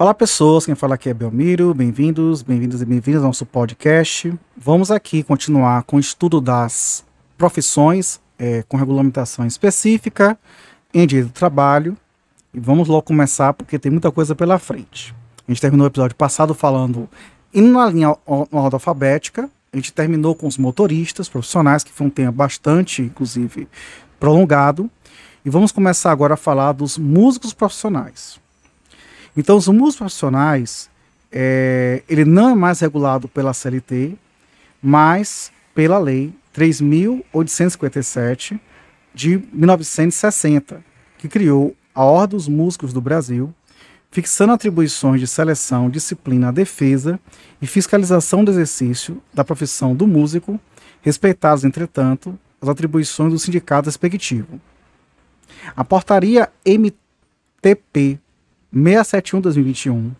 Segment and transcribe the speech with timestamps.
[0.00, 4.32] Olá pessoas, quem fala aqui é Belmiro, bem-vindos, bem-vindos e bem-vindas ao nosso podcast.
[4.56, 7.04] Vamos aqui continuar com o estudo das
[7.36, 10.38] profissões é, com regulamentação específica
[10.94, 11.96] em direito do trabalho.
[12.54, 15.12] E vamos logo começar porque tem muita coisa pela frente.
[15.48, 17.08] A gente terminou o episódio passado falando,
[17.52, 22.10] indo na linha ordem alfabética, a gente terminou com os motoristas profissionais, que foi um
[22.10, 23.66] tema bastante, inclusive,
[24.20, 24.88] prolongado.
[25.44, 28.38] E vamos começar agora a falar dos músicos profissionais.
[29.38, 30.90] Então, os músicos profissionais,
[31.30, 34.18] é, ele não é mais regulado pela CLT,
[34.82, 38.58] mas pela Lei 3.857
[39.14, 40.84] de 1960,
[41.18, 43.54] que criou a Ordem dos Músicos do Brasil,
[44.10, 47.20] fixando atribuições de seleção, disciplina, defesa
[47.62, 50.58] e fiscalização do exercício da profissão do músico,
[51.00, 54.60] respeitadas, entretanto, as atribuições do sindicato respectivo.
[55.76, 58.18] A portaria MTP
[58.74, 60.10] 671-2021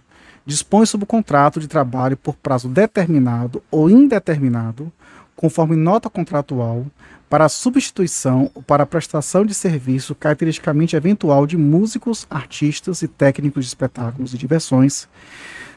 [0.45, 4.91] dispõe sobre o contrato de trabalho por prazo determinado ou indeterminado,
[5.37, 6.87] conforme nota contratual,
[7.29, 13.09] para a substituição ou para a prestação de serviço caracteristicamente eventual de músicos, artistas e
[13.09, 15.07] técnicos de espetáculos e diversões,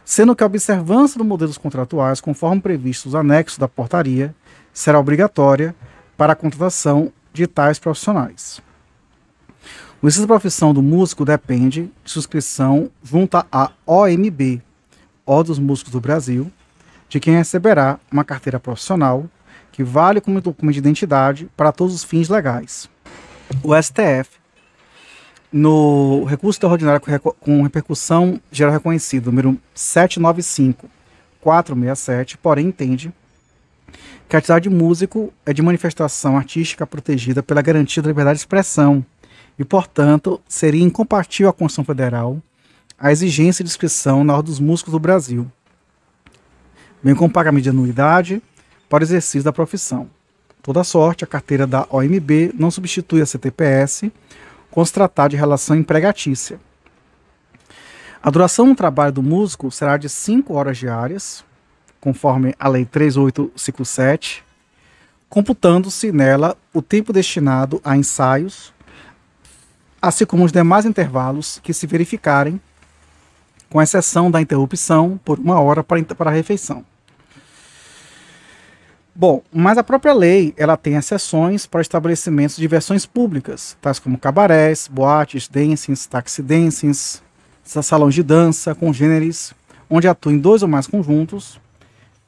[0.06, 4.34] sendo que a observância dos modelos contratuais, conforme previstos anexos da portaria,
[4.74, 5.76] será obrigatória
[6.16, 8.62] para a contratação de tais profissionais.
[10.04, 14.60] O exercício da profissão do músico depende de subscrição junto à OMB,
[15.24, 16.52] Ordem dos Músicos do Brasil,
[17.08, 19.30] de quem receberá uma carteira profissional
[19.72, 22.90] que vale como documento de identidade para todos os fins legais.
[23.62, 24.40] O STF,
[25.52, 27.00] no recurso extraordinário
[27.40, 33.14] com repercussão geral reconhecido, número 795-467, porém entende
[34.28, 38.42] que a atividade de músico é de manifestação artística protegida pela garantia da liberdade de
[38.42, 39.06] expressão
[39.62, 42.42] e, portanto, seria incompatível à Constituição Federal
[42.98, 45.52] a exigência de inscrição na Ordem dos Músicos do Brasil,
[47.04, 48.42] bem como pagamento de anuidade
[48.90, 50.10] para o exercício da profissão.
[50.64, 54.12] Toda sorte, a carteira da OMB não substitui a CTPS
[54.72, 56.60] com se tratar de relação empregatícia.
[58.24, 61.46] A duração do trabalho do músico será de 5 horas diárias,
[62.00, 64.44] conforme a Lei 3857,
[65.30, 68.74] computando-se nela o tempo destinado a ensaios,
[70.02, 72.60] assim como os demais intervalos que se verificarem,
[73.70, 76.84] com exceção da interrupção por uma hora para, para a refeição.
[79.14, 84.18] Bom, mas a própria lei ela tem exceções para estabelecimentos de diversões públicas, tais como
[84.18, 87.22] cabarés, boates, dancings, taxi dancings,
[87.64, 89.54] salões de dança, congêneres,
[89.90, 91.60] onde atuem dois ou mais conjuntos.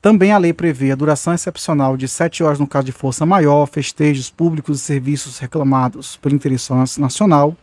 [0.02, 3.66] Também a lei prevê a duração excepcional de sete horas no caso de força maior,
[3.66, 7.56] festejos públicos e serviços reclamados pelo interesse nacional,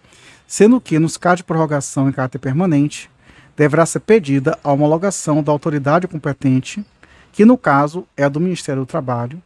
[0.50, 3.08] sendo que, nos casos de prorrogação em caráter permanente,
[3.56, 6.84] deverá ser pedida a homologação da autoridade competente
[7.30, 9.40] que no caso é a do Ministério do Trabalho,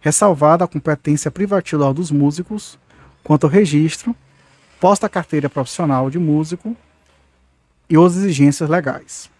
[0.00, 2.76] ressalvada a competência privativa dos músicos
[3.22, 4.16] quanto ao registro,
[4.80, 6.76] posta a carteira profissional de músico
[7.88, 9.30] e outras exigências legais.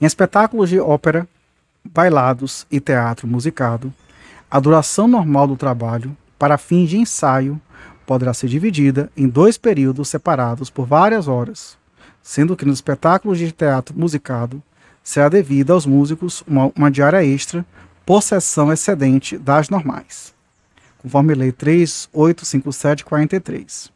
[0.00, 1.26] Em espetáculos de ópera,
[1.84, 3.92] bailados e teatro musicado,
[4.48, 7.60] a duração normal do trabalho, para fins de ensaio,
[8.06, 11.78] poderá ser dividida em dois períodos separados por várias horas,
[12.22, 14.62] sendo que nos espetáculos de teatro musicado
[15.02, 17.64] será devida aos músicos uma, uma diária extra
[18.04, 20.34] por sessão excedente das normais,
[20.98, 23.90] conforme Lei 3857-43.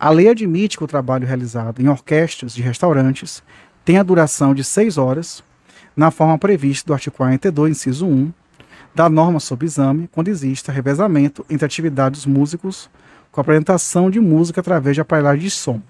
[0.00, 3.42] A lei admite que o trabalho realizado em orquestras de restaurantes
[3.84, 5.42] tenha duração de seis horas,
[5.96, 8.32] na forma prevista do artigo 42, inciso 1,
[8.94, 12.88] da norma sob exame, quando exista revezamento entre atividades dos músicos
[13.38, 15.80] com apresentação de música através de aparelhagem de som.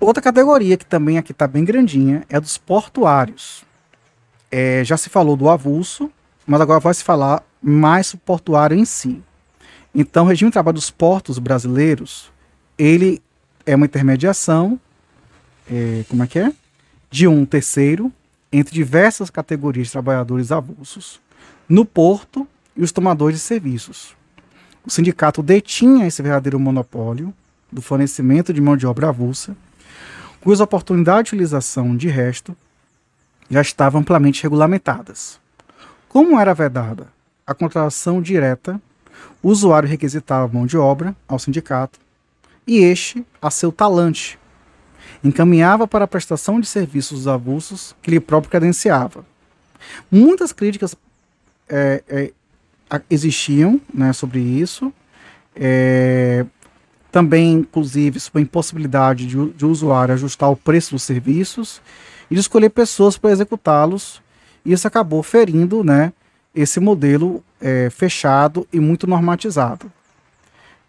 [0.00, 3.62] Outra categoria que também aqui está bem grandinha é dos portuários.
[4.50, 6.10] É, já se falou do avulso,
[6.46, 9.22] mas agora vai se falar mais do portuário em si.
[9.94, 12.32] Então, o regime de trabalho dos portos brasileiros,
[12.78, 13.22] ele
[13.66, 14.80] é uma intermediação,
[15.70, 16.52] é, como é que é?
[17.10, 18.10] De um terceiro
[18.50, 21.20] entre diversas categorias de trabalhadores avulsos
[21.68, 24.15] no porto e os tomadores de serviços.
[24.86, 27.34] O sindicato detinha esse verdadeiro monopólio
[27.72, 29.56] do fornecimento de mão de obra avulsa
[30.40, 32.56] cujas oportunidades de utilização, de resto,
[33.50, 35.40] já estavam amplamente regulamentadas.
[36.08, 37.08] Como era vedada
[37.44, 38.80] a contratação direta,
[39.42, 41.98] o usuário requisitava mão de obra ao sindicato
[42.64, 44.38] e este a seu talante.
[45.22, 49.24] Encaminhava para a prestação de serviços avulsos que lhe próprio credenciava.
[50.10, 50.94] Muitas críticas
[51.68, 52.32] é, é,
[53.10, 54.92] existiam né, sobre isso,
[55.54, 56.44] é,
[57.10, 61.80] também, inclusive, sobre a impossibilidade de, de o usuário ajustar o preço dos serviços
[62.30, 64.20] e de escolher pessoas para executá-los.
[64.64, 66.12] Isso acabou ferindo né,
[66.54, 69.90] esse modelo é, fechado e muito normatizado.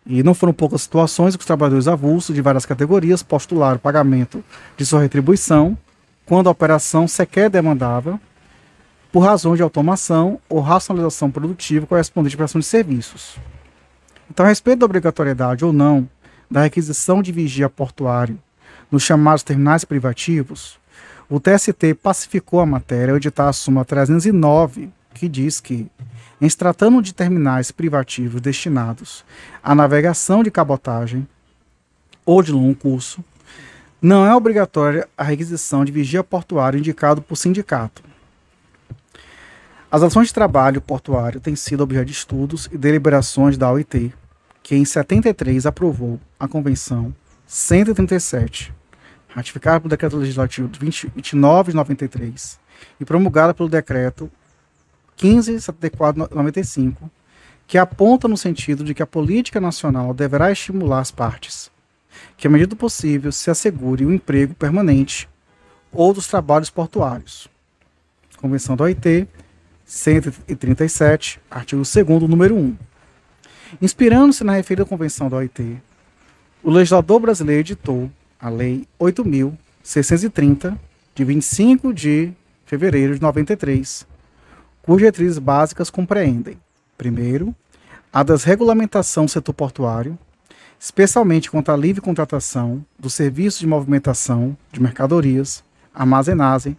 [0.06, 4.44] E não foram poucas situações que os trabalhadores avulsos de várias categorias postularam pagamento
[4.78, 5.78] de sua retribuição
[6.26, 8.20] quando a operação sequer demandava,
[9.12, 13.38] por razão de automação ou racionalização produtiva correspondente à prestação de serviços.
[14.30, 16.08] Então, a respeito da obrigatoriedade ou não
[16.50, 18.38] da requisição de vigia portuário
[18.92, 20.80] nos chamados terminais privativos,
[21.30, 25.88] o TST pacificou a matéria ao editar a súmula 309, que diz que,
[26.40, 29.26] em se tratando de terminais privativos destinados
[29.62, 31.28] à navegação de cabotagem
[32.26, 33.24] ou de longo curso,
[34.02, 38.07] não é obrigatória a requisição de vigia portuário indicado por sindicato.
[39.90, 44.14] As ações de trabalho portuário têm sido objeto de estudos e deliberações da OIT,
[44.62, 48.74] que em 73 aprovou a Convenção 137,
[49.30, 52.60] ratificada pelo Decreto Legislativo 29 de 93
[53.00, 54.30] e promulgada pelo Decreto
[55.18, 56.96] 1574-95,
[57.66, 61.72] que aponta no sentido de que a política nacional deverá estimular as partes,
[62.36, 65.30] que, à medida do possível, se assegure o emprego permanente
[65.94, 67.48] ou dos trabalhos portuários.
[68.38, 69.30] Convenção da OIT,
[69.88, 72.76] 137, artigo 2 número 1.
[73.82, 75.82] Inspirando-se na referida Convenção da OIT,
[76.62, 80.78] o legislador brasileiro editou a Lei 8.630,
[81.16, 82.34] de 25 de
[82.66, 84.06] fevereiro de 93,
[84.82, 86.58] cujas diretrizes básicas compreendem,
[86.98, 87.56] primeiro,
[88.12, 90.20] a desregulamentação do setor portuário,
[90.78, 95.64] especialmente contra a livre contratação dos serviços de movimentação de mercadorias,
[95.96, 96.78] armazenagem,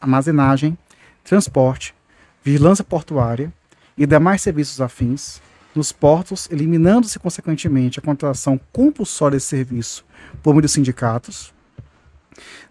[0.00, 0.76] armazenagem
[1.22, 1.94] transporte,
[2.42, 3.52] vigilância portuária
[3.96, 5.40] e demais serviços afins
[5.74, 10.04] nos portos, eliminando-se consequentemente a contratação compulsória de serviço
[10.42, 11.52] por meio dos sindicatos.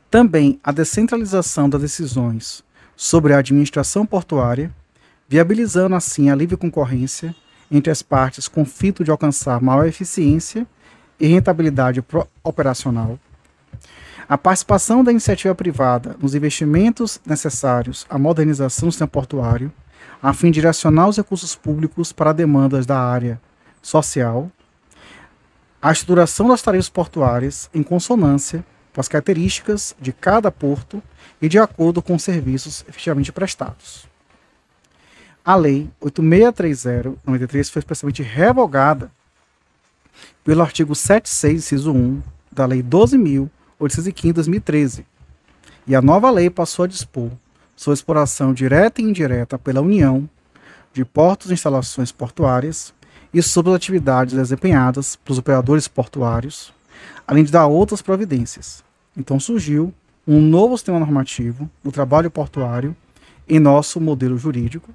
[0.10, 2.64] Também a descentralização das decisões
[2.96, 4.74] sobre a administração portuária,
[5.28, 7.36] viabilizando assim a livre concorrência
[7.70, 10.66] entre as partes com fito de alcançar maior eficiência
[11.20, 12.04] e rentabilidade
[12.44, 13.20] operacional.
[14.30, 19.72] A participação da iniciativa privada nos investimentos necessários à modernização do sistema portuário,
[20.22, 23.40] a fim de direcionar os recursos públicos para demandas da área
[23.82, 24.52] social,
[25.82, 31.02] a estruturação das tarefas portuárias em consonância com as características de cada porto
[31.42, 34.08] e de acordo com os serviços efetivamente prestados.
[35.46, 39.10] A Lei 8630-93 foi especialmente revogada
[40.44, 42.22] pelo artigo 76, inciso 1
[42.52, 42.82] da Lei
[43.80, 45.06] 12.815-2013,
[45.86, 47.32] e a nova lei passou a dispor
[47.76, 50.28] sobre exploração direta e indireta pela União
[50.94, 52.94] de portos e instalações portuárias
[53.34, 56.74] e sobre as atividades desempenhadas pelos operadores portuários,
[57.28, 58.84] além de dar outras providências.
[59.16, 59.94] Então surgiu
[60.28, 62.96] um novo sistema normativo do trabalho portuário
[63.48, 64.94] em nosso modelo jurídico.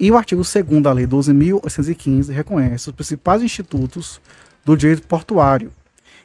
[0.00, 4.20] E o artigo 2 da Lei 12.815 reconhece os principais institutos
[4.64, 5.70] do direito portuário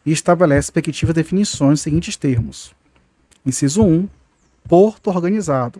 [0.05, 2.73] e estabelece respectivas definições nos seguintes termos.
[3.45, 4.07] Inciso 1.
[4.67, 5.79] Porto organizado.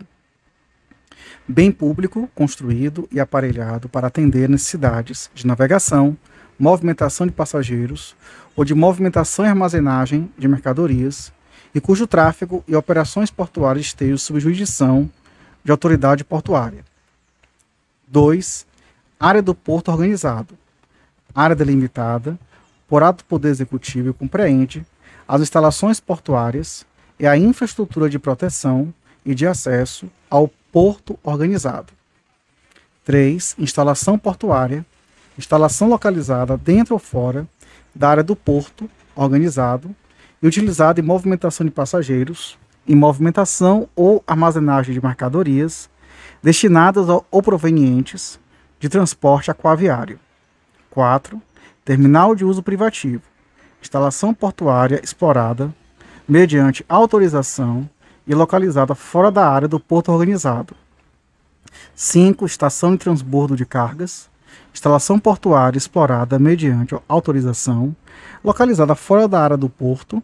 [1.46, 6.16] Bem público, construído e aparelhado para atender necessidades de navegação,
[6.58, 8.14] movimentação de passageiros
[8.54, 11.32] ou de movimentação e armazenagem de mercadorias
[11.74, 15.10] e cujo tráfego e operações portuárias estejam sob jurisdição
[15.64, 16.84] de autoridade portuária.
[18.08, 18.66] 2.
[19.18, 20.58] Área do porto organizado.
[21.34, 22.38] Área delimitada
[22.90, 24.84] por ato do Poder Executivo compreende
[25.26, 26.84] as instalações portuárias
[27.20, 28.92] e a infraestrutura de proteção
[29.24, 31.92] e de acesso ao porto organizado.
[33.04, 33.54] 3.
[33.60, 34.84] Instalação portuária.
[35.38, 37.46] Instalação localizada dentro ou fora
[37.94, 39.94] da área do porto organizado
[40.42, 45.88] e utilizado em movimentação de passageiros, em movimentação ou armazenagem de mercadorias
[46.42, 48.40] destinadas ou provenientes
[48.80, 50.18] de transporte aquaviário.
[50.90, 51.40] 4.
[51.84, 53.22] Terminal de uso privativo.
[53.80, 55.74] Instalação portuária explorada
[56.28, 57.88] mediante autorização
[58.26, 60.76] e localizada fora da área do porto organizado.
[61.94, 62.44] 5.
[62.44, 64.28] Estação de transbordo de cargas.
[64.74, 67.94] Instalação portuária explorada mediante autorização,
[68.44, 70.22] localizada fora da área do porto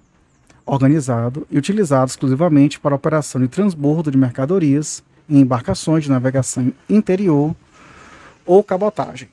[0.65, 7.55] organizado e utilizado exclusivamente para operação de transbordo de mercadorias em embarcações de navegação interior
[8.45, 9.29] ou cabotagem.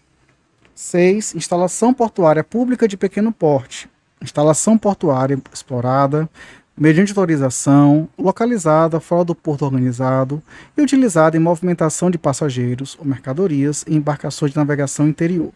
[0.76, 1.36] 6.
[1.36, 3.90] Instalação portuária pública de pequeno porte.
[4.22, 6.30] Instalação portuária explorada
[6.76, 10.42] mediante autorização, localizada fora do porto organizado
[10.76, 15.52] e utilizada em movimentação de passageiros ou mercadorias em embarcações de navegação interior.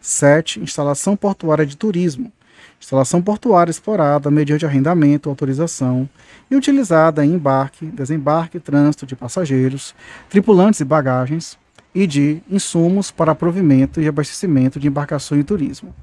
[0.00, 0.60] 7.
[0.60, 2.32] Instalação portuária de turismo.
[2.80, 6.08] Instalação portuária explorada mediante arrendamento, autorização
[6.50, 9.94] e utilizada em embarque, desembarque, trânsito de passageiros,
[10.28, 11.56] tripulantes e bagagens
[11.94, 15.94] e de insumos para provimento e abastecimento de embarcações e turismo.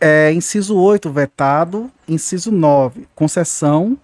[0.00, 1.90] É, inciso 8, vetado.
[2.08, 3.98] Inciso 9, concessão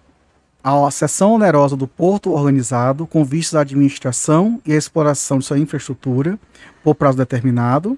[0.63, 5.57] a seção onerosa do porto organizado com vistas à administração e à exploração de sua
[5.57, 6.37] infraestrutura
[6.83, 7.97] por prazo determinado.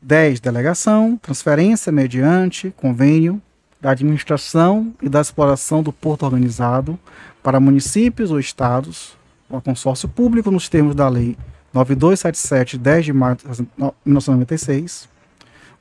[0.00, 0.38] 10.
[0.38, 3.42] Delegação, transferência mediante convênio
[3.80, 6.98] da administração e da exploração do porto organizado
[7.42, 9.18] para municípios ou estados
[9.50, 11.36] ou consórcio público nos termos da Lei
[11.72, 13.62] 9277, 10 de março de
[14.04, 15.08] 1996.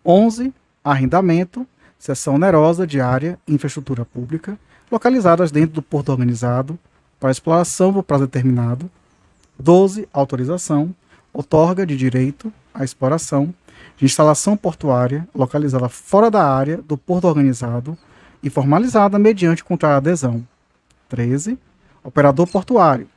[0.06, 0.54] 11.
[0.84, 4.58] Arrendamento, seção onerosa de área e infraestrutura pública
[4.92, 6.80] localizadas dentro do porto organizado
[7.20, 8.90] para exploração por prazo determinado.
[9.58, 10.08] 12.
[10.14, 10.94] Autorização,
[11.34, 13.54] outorga de direito à exploração
[13.98, 17.98] de instalação portuária localizada fora da área do porto organizado
[18.42, 20.48] e formalizada mediante contrato de adesão.
[21.10, 21.58] 13.
[22.04, 23.10] Operador portuário,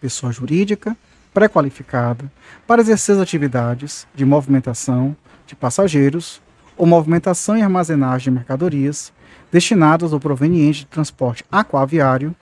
[0.00, 0.96] pessoa jurídica
[1.32, 2.30] pré-qualificada
[2.66, 6.40] para exercer as atividades de movimentação de passageiros
[6.76, 9.12] ou movimentação e armazenagem de mercadorias
[9.50, 12.34] destinadas ou provenientes de transporte aquaviário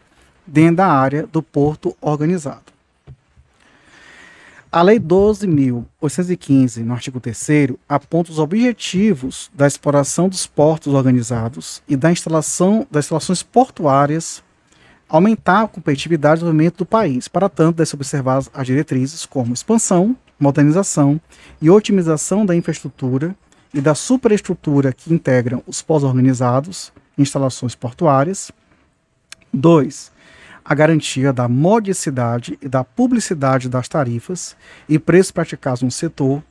[0.47, 2.77] dentro da área do porto organizado.
[4.71, 11.97] A Lei 12.815, no artigo 3 aponta os objetivos da exploração dos portos organizados e
[11.97, 14.43] da instalação das instalações portuárias,
[15.09, 17.29] aumentar a competitividade e desenvolvimento do país.
[17.29, 21.21] Para tanto, deve-se observar as diretrizes como expansão, modernização
[21.61, 23.35] e otimização da infraestrutura
[23.73, 28.51] e da superestrutura que integram os pós-organizados, instalações portuárias.
[29.53, 30.13] 2.
[30.65, 34.57] A garantia da modicidade e da publicidade das tarifas
[34.89, 36.43] e preços praticados no setor,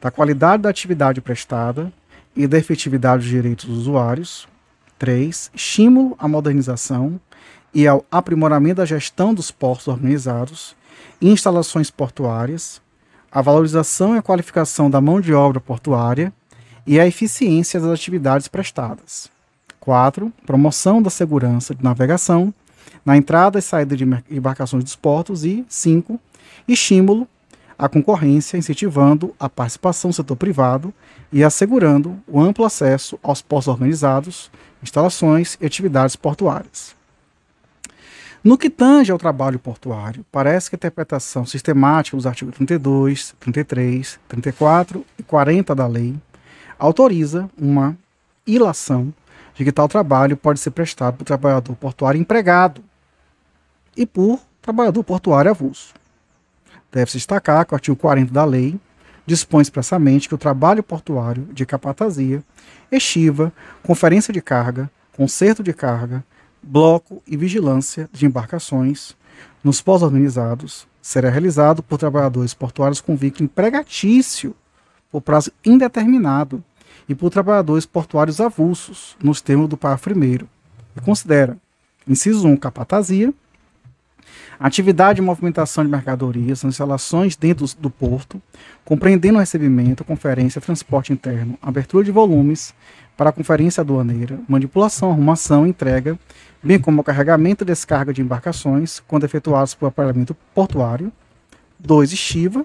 [0.00, 1.92] da qualidade da atividade prestada
[2.36, 4.46] e da efetividade dos direitos dos usuários.
[4.98, 5.50] 3.
[5.54, 7.20] Estímulo à modernização
[7.74, 10.76] e ao aprimoramento da gestão dos portos organizados
[11.20, 12.80] instalações portuárias,
[13.30, 16.32] a valorização e a qualificação da mão de obra portuária
[16.86, 19.28] e a eficiência das atividades prestadas.
[19.80, 20.32] 4.
[20.46, 22.54] Promoção da segurança de navegação
[23.04, 25.44] na entrada e saída de embarcações dos portos.
[25.44, 26.18] E 5.
[26.66, 27.28] Estímulo
[27.76, 30.94] à concorrência, incentivando a participação do setor privado
[31.32, 34.50] e assegurando o amplo acesso aos portos organizados,
[34.82, 36.93] instalações e atividades portuárias.
[38.44, 44.20] No que tange ao trabalho portuário, parece que a interpretação sistemática dos artigos 32, 33,
[44.28, 46.14] 34 e 40 da lei
[46.78, 47.96] autoriza uma
[48.46, 49.14] ilação
[49.54, 52.84] de que tal trabalho pode ser prestado por trabalhador portuário empregado
[53.96, 55.94] e por trabalhador portuário avulso.
[56.92, 58.78] Deve-se destacar que o artigo 40 da lei
[59.24, 62.42] dispõe expressamente que o trabalho portuário de capatazia,
[62.92, 63.50] estiva,
[63.82, 66.22] conferência de carga, conserto de carga,
[66.66, 69.14] bloco e vigilância de embarcações
[69.62, 74.54] nos pós-organizados será realizado por trabalhadores portuários com vínculo empregatício
[75.10, 76.64] por prazo indeterminado
[77.08, 80.46] e por trabalhadores portuários avulsos, nos termos do parágrafo 1.
[80.96, 81.58] E considera,
[82.08, 83.32] inciso 1, capatazia,
[84.58, 88.40] atividade de movimentação de mercadorias, instalações dentro do porto,
[88.84, 92.74] compreendendo o recebimento, conferência, transporte interno, abertura de volumes
[93.16, 96.18] para conferência aduaneira, manipulação, arrumação, entrega,
[96.64, 101.12] bem como o carregamento e descarga de embarcações, quando efetuados por aparelhamento portuário.
[101.78, 102.12] 2.
[102.12, 102.64] Estiva,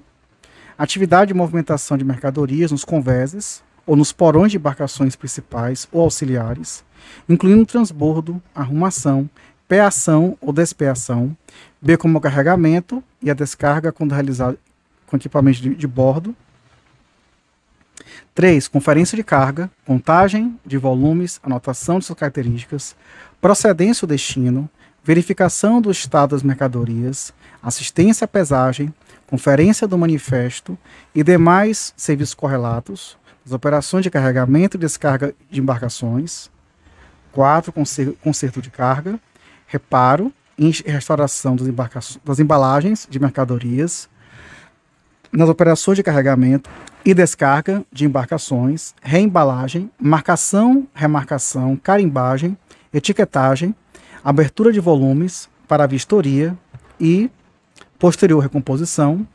[0.78, 6.86] atividade de movimentação de mercadorias nos convéses ou nos porões de embarcações principais ou auxiliares,
[7.28, 9.30] incluindo transbordo, arrumação,
[9.68, 11.36] peação ou despeação,
[11.82, 14.58] bem como o carregamento e a descarga quando realizado
[15.06, 16.34] com equipamento de, de bordo.
[18.34, 18.68] 3.
[18.70, 22.96] Conferência de carga, contagem de volumes, anotação de suas características,
[23.42, 24.70] procedência ou destino,
[25.04, 28.94] verificação do estado das mercadorias, assistência à pesagem,
[29.28, 30.78] conferência do manifesto
[31.14, 36.50] e demais serviços correlatos, as operações de carregamento e descarga de embarcações.
[37.32, 37.74] 4.
[38.22, 39.20] Conserto de carga,
[39.68, 44.10] reparo e restauração das, das embalagens de mercadorias,
[45.32, 46.70] nas operações de carregamento
[47.06, 52.58] e descarga de embarcações, reembalagem, marcação, remarcação, carimbagem,
[52.94, 53.76] etiquetagem,
[54.24, 56.58] abertura de volumes para vistoria
[57.00, 57.30] e
[57.98, 59.28] posterior recomposição.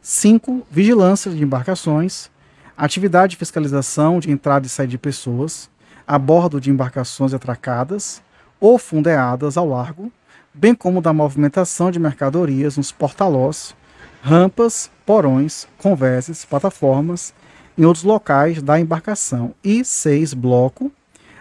[0.00, 0.66] 5.
[0.70, 2.30] Vigilância de embarcações,
[2.76, 5.68] atividade de fiscalização de entrada e saída de pessoas
[6.06, 8.22] a bordo de embarcações atracadas
[8.58, 10.10] ou fundeadas ao largo,
[10.54, 13.76] bem como da movimentação de mercadorias nos portalós
[14.22, 17.32] rampas, porões, conversas, plataformas
[17.76, 19.54] em outros locais da embarcação.
[19.62, 20.34] E 6.
[20.34, 20.90] Bloco,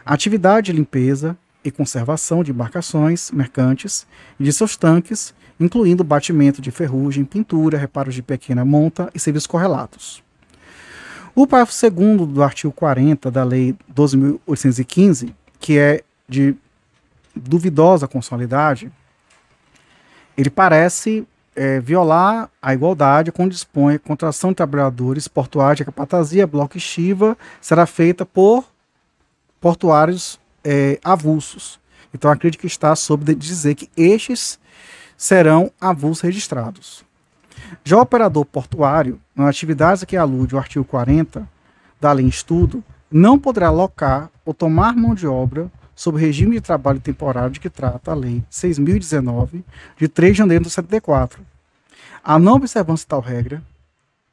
[0.06, 4.08] atividade de limpeza e conservação de embarcações mercantes
[4.40, 9.48] e de seus tanques, incluindo batimento de ferrugem, pintura, reparos de pequena monta e serviços
[9.48, 10.24] correlatos.
[11.36, 16.56] O parágrafo 2 do artigo 40 da Lei 12.815, que é de
[17.36, 18.92] duvidosa consolidade,
[20.36, 26.48] ele parece é, violar a igualdade quando dispõe a contratação de trabalhadores portuários de capatazia,
[26.48, 28.64] bloco e chiva será feita por
[29.60, 31.80] portuários é, avulsos.
[32.14, 34.60] Então a crítica está sobre dizer que estes
[35.16, 37.06] serão avulsos registrados.
[37.86, 41.48] Já o operador portuário, nas atividades a que alude o artigo 40
[42.02, 46.56] da lei em estudo, não poderá alocar ou tomar mão de obra sob o regime
[46.56, 49.64] de trabalho temporário de que trata a Lei 6.019,
[49.98, 51.42] de 3 de janeiro de 74.
[52.24, 53.64] A não observância de tal regra,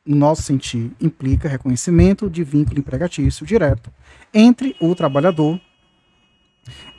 [0.04, 3.90] no nosso sentir, implica reconhecimento de vínculo empregatício direto
[4.34, 5.58] entre o trabalhador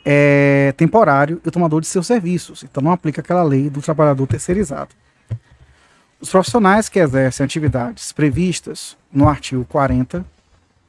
[0.06, 2.64] é, temporário e o tomador de seus serviços.
[2.64, 4.92] Então não aplica aquela lei do trabalhador terceirizado.
[6.22, 10.24] Os profissionais que exercem atividades previstas no artigo 40,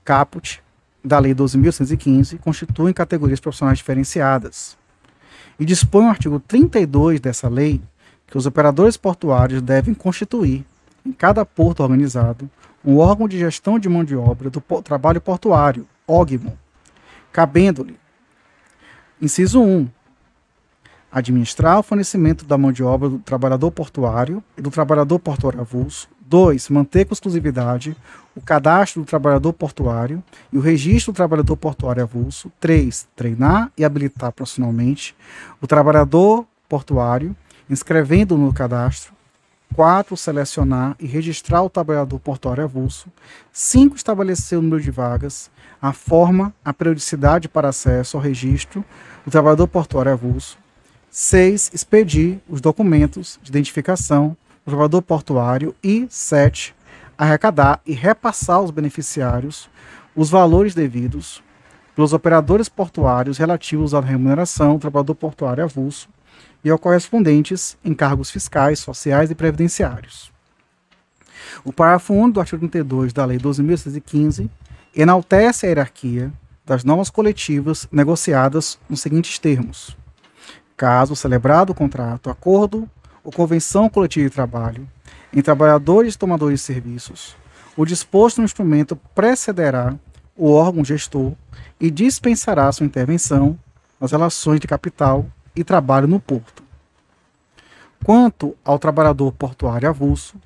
[0.04, 0.62] caput,
[1.02, 4.76] da Lei 12.115, constituem categorias profissionais diferenciadas.
[5.58, 7.80] E dispõe o artigo 32 dessa lei
[8.26, 10.64] que os operadores portuários devem constituir,
[11.04, 12.50] em cada porto organizado,
[12.84, 16.58] um órgão de gestão de mão de obra do trabalho portuário, OGMO,
[17.32, 17.96] cabendo-lhe,
[19.20, 19.88] inciso 1,
[21.10, 26.08] administrar o fornecimento da mão de obra do trabalhador portuário e do trabalhador portuário avulso.
[26.28, 26.68] 2.
[26.70, 27.96] Manter com exclusividade
[28.34, 32.52] o cadastro do trabalhador portuário e o registro do trabalhador portuário avulso.
[32.60, 33.08] 3.
[33.16, 35.16] Treinar e habilitar profissionalmente
[35.60, 37.34] o trabalhador portuário,
[37.70, 39.15] inscrevendo no cadastro.
[39.74, 40.16] 4.
[40.16, 43.08] Selecionar e registrar o trabalhador portuário avulso.
[43.52, 43.96] 5.
[43.96, 48.84] Estabelecer o número de vagas, a forma, a periodicidade para acesso ao registro
[49.24, 50.58] do trabalhador portuário avulso.
[51.10, 51.70] 6.
[51.74, 55.74] Expedir os documentos de identificação do trabalhador portuário.
[55.82, 56.74] E 7.
[57.18, 59.68] Arrecadar e repassar aos beneficiários
[60.14, 61.42] os valores devidos
[61.94, 66.08] pelos operadores portuários relativos à remuneração do trabalhador portuário avulso
[66.64, 70.32] e ao correspondentes encargos fiscais, sociais e previdenciários.
[71.64, 74.48] O parágrafo 1 do artigo 32 da Lei 12.615
[74.94, 76.32] enaltece a hierarquia
[76.64, 79.96] das normas coletivas negociadas nos seguintes termos:
[80.76, 82.88] caso celebrado o contrato, acordo
[83.22, 84.88] ou convenção coletiva de trabalho
[85.32, 87.36] em trabalhadores e tomadores de serviços,
[87.76, 89.94] o disposto no instrumento precederá
[90.36, 91.32] o órgão gestor
[91.80, 93.58] e dispensará sua intervenção
[94.00, 96.62] nas relações de capital e trabalho no porto.
[98.04, 100.36] Quanto ao trabalhador portuário avulso,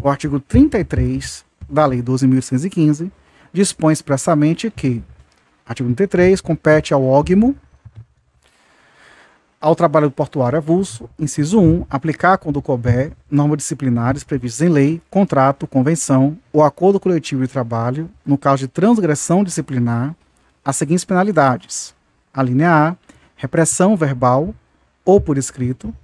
[0.00, 3.10] o artigo 33 da Lei 12.115
[3.52, 5.02] dispõe expressamente que,
[5.66, 7.56] artigo 33, compete ao OGMO
[9.60, 15.02] ao trabalho do portuário avulso, inciso 1, aplicar quando couber normas disciplinares previstas em lei,
[15.10, 20.14] contrato, convenção ou acordo coletivo de trabalho, no caso de transgressão disciplinar,
[20.64, 21.94] as seguintes penalidades.
[22.32, 22.96] A linha A,
[23.40, 24.54] repressão verbal
[25.02, 25.94] ou por escrito.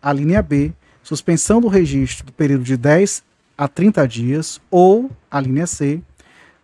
[0.00, 3.24] A linha B, suspensão do registro do período de 10
[3.56, 4.60] a 30 dias.
[4.70, 6.02] Ou, a linha C,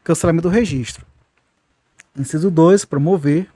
[0.05, 1.07] cancelamento do registro.
[2.17, 3.49] Inciso 2, promover.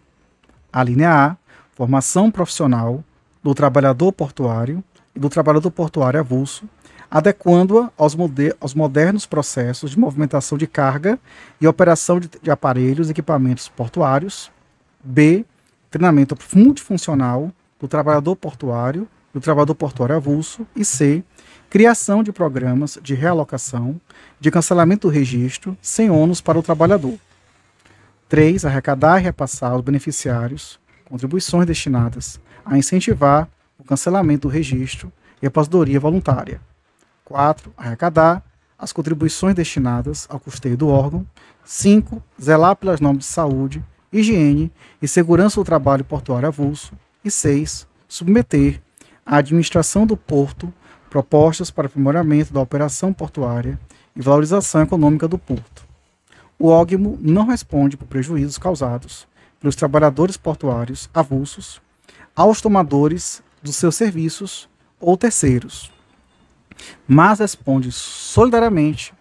[0.73, 1.37] A linha A,
[1.73, 3.05] formação profissional
[3.43, 4.83] do trabalhador portuário
[5.15, 6.67] e do trabalhador portuário avulso,
[7.11, 8.17] adequando-a aos,
[8.59, 11.19] aos, modernos processos de movimentação de carga
[11.61, 14.51] e operação de, de aparelhos e equipamentos portuários.
[15.05, 15.45] B.
[15.93, 20.67] Treinamento multifuncional do trabalhador portuário do trabalhador portuário avulso.
[20.75, 21.23] E C.
[21.69, 24.01] Criação de programas de realocação,
[24.41, 27.19] de cancelamento do registro, sem ônus para o trabalhador.
[28.27, 28.65] 3.
[28.65, 33.47] Arrecadar e repassar aos beneficiários contribuições destinadas a incentivar
[33.79, 36.59] o cancelamento do registro e a aposentadoria voluntária.
[37.27, 37.71] 4.
[37.77, 38.43] Arrecadar
[38.79, 41.27] as contribuições destinadas ao custeio do órgão.
[41.67, 42.23] 5.
[42.43, 44.71] Zelar pelas normas de saúde, higiene
[45.01, 46.93] e segurança do trabalho portuário avulso.
[47.25, 47.87] E 6.
[48.09, 48.81] Submeter
[49.25, 50.73] à administração do porto
[51.09, 53.79] propostas para aprimoramento da operação portuária
[54.17, 55.87] e valorização econômica do porto.
[56.59, 59.27] O OGMO não responde por prejuízos causados
[59.61, 61.81] pelos trabalhadores portuários avulsos
[62.35, 65.93] aos tomadores dos seus serviços ou terceiros,
[67.07, 69.15] mas responde solidariamente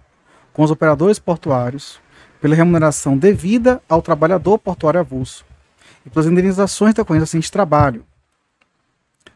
[0.52, 2.01] com os operadores portuários
[2.42, 5.46] pela remuneração devida ao trabalhador portuário avulso
[6.04, 8.04] e pelas indenizações decorrentes assim de trabalho,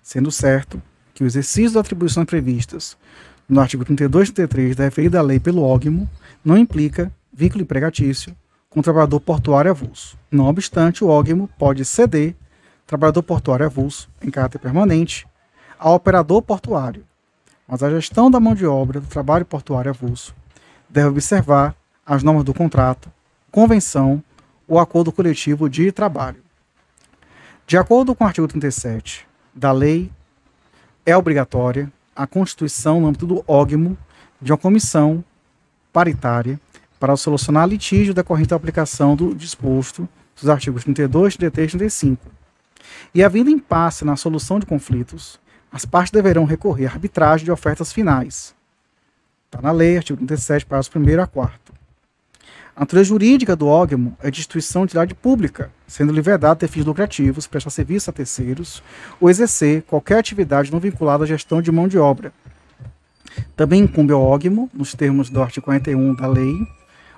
[0.01, 0.81] sendo certo
[1.13, 2.97] que o exercício das atribuições previstas
[3.47, 6.09] no artigo 32 e 33 da referida lei pelo ógmo
[6.43, 8.35] não implica vínculo empregatício
[8.69, 10.17] com o trabalhador portuário avulso.
[10.31, 12.35] Não obstante, o ógmo pode ceder
[12.87, 15.27] trabalhador portuário avulso em caráter permanente
[15.77, 17.05] ao operador portuário,
[17.67, 20.35] mas a gestão da mão de obra do trabalho portuário avulso
[20.89, 23.11] deve observar as normas do contrato,
[23.51, 24.23] convenção
[24.67, 26.43] ou acordo coletivo de trabalho.
[27.65, 30.11] De acordo com o artigo 37 da lei,
[31.05, 33.97] é obrigatória a constituição no âmbito do ógmo
[34.41, 35.23] de uma comissão
[35.91, 36.59] paritária
[36.99, 42.31] para solucionar litígio decorrente da aplicação do disposto dos artigos 32, 33 e 35.
[43.13, 45.39] E havendo impasse na solução de conflitos,
[45.71, 48.55] as partes deverão recorrer à arbitragem de ofertas finais.
[49.45, 51.74] Está na lei, artigo 37, parágrafo 1 a 4.
[52.75, 56.67] A natureza jurídica do ógmo é de instituição de utilidade pública, sendo lhe vedado ter
[56.67, 58.83] fins lucrativos, prestar serviço a terceiros
[59.17, 62.33] ou exercer qualquer atividade não vinculada à gestão de mão de obra.
[63.55, 66.53] Também incumbe ao ógmo, nos termos do artigo 41 da lei,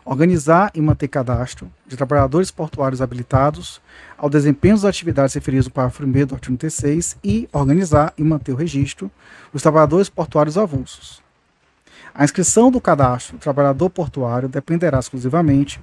[0.05, 3.81] organizar e manter cadastro de trabalhadores portuários habilitados
[4.15, 8.51] ao desempenho das atividades referidas no parágrafo 1 do artigo 36 e organizar e manter
[8.51, 9.09] o registro
[9.51, 11.25] dos trabalhadores portuários avulsos
[12.17, 15.79] a inscrição do cadastro do trabalhador portuário dependerá exclusivamente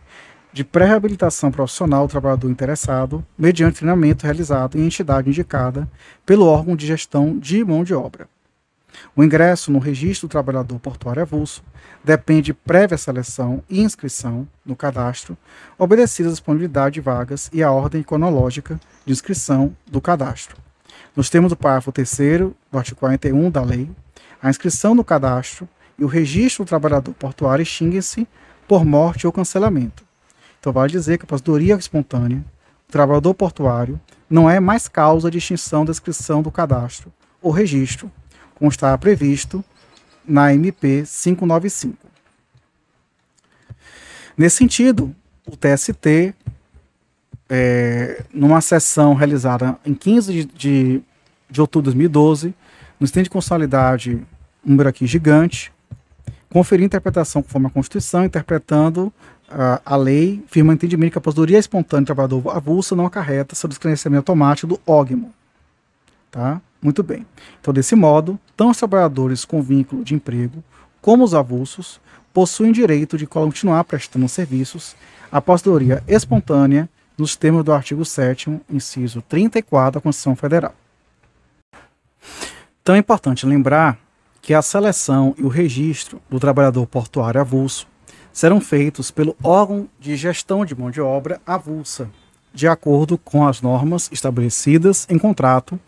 [0.53, 5.89] de pré-reabilitação profissional do trabalhador interessado, mediante treinamento realizado em entidade indicada
[6.27, 8.29] pelo órgão de gestão de mão de obra.
[9.15, 11.63] O ingresso no registro do trabalhador portuário avulso
[12.03, 15.39] depende de prévia seleção e inscrição no cadastro,
[15.79, 20.57] obedecida a disponibilidade de vagas e a ordem cronológica de inscrição do cadastro.
[21.15, 22.41] Nos termos do parágrafo 3
[22.73, 23.89] do artigo 41 da lei,
[24.43, 28.27] a inscrição no cadastro e o registro do trabalhador portuário extingue-se
[28.67, 30.05] por morte ou cancelamento.
[30.59, 32.45] Então, vale dizer que a aposentadoria espontânea,
[32.89, 38.11] o trabalhador portuário, não é mais causa de extinção da inscrição do cadastro ou registro,
[38.55, 39.63] como está previsto
[40.27, 41.99] na MP 595.
[44.37, 45.15] Nesse sentido,
[45.47, 46.35] o TST,
[47.49, 51.03] é, numa sessão realizada em 15 de, de,
[51.51, 52.55] de outubro de 2012,
[52.99, 54.27] no estende de consolidade,
[54.65, 55.74] número aqui gigante,
[56.55, 59.13] conferir interpretação conforme a Constituição, interpretando
[59.49, 63.69] uh, a lei, firma entendimento que a aposentadoria espontânea do trabalhador avulso não acarreta seu
[63.69, 65.35] descredenciamento automático do ógmo.
[66.31, 66.63] Tá?
[66.81, 67.27] Muito bem.
[67.61, 70.63] Então, desse modo, tanto os trabalhadores com vínculo de emprego
[71.03, 72.01] como os avulsos
[72.33, 74.95] possuem direito de continuar prestando serviços
[75.33, 76.89] à aposentadoria espontânea
[77.19, 80.75] nos termos do artigo 7 inciso 34 da Constituição Federal.
[82.81, 83.99] Então é importante lembrar
[84.45, 87.87] que a seleção e o registro do trabalhador portuário avulso
[88.31, 92.11] serão feitos pelo órgão de gestão de mão de obra avulsa,
[92.53, 95.81] de acordo com as normas estabelecidas em contrato,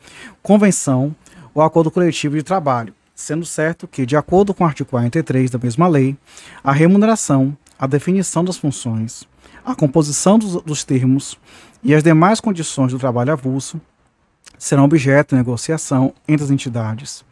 [0.42, 1.14] convenção
[1.53, 5.59] ou acordo coletivo de trabalho, sendo certo que, de acordo com o artigo 43 da
[5.59, 6.16] mesma lei,
[6.64, 9.29] a remuneração, a definição das funções,
[9.66, 11.38] a composição dos, dos termos
[11.83, 13.79] e as demais condições do trabalho avulso
[14.59, 17.25] serão objeto de negociação entre as entidades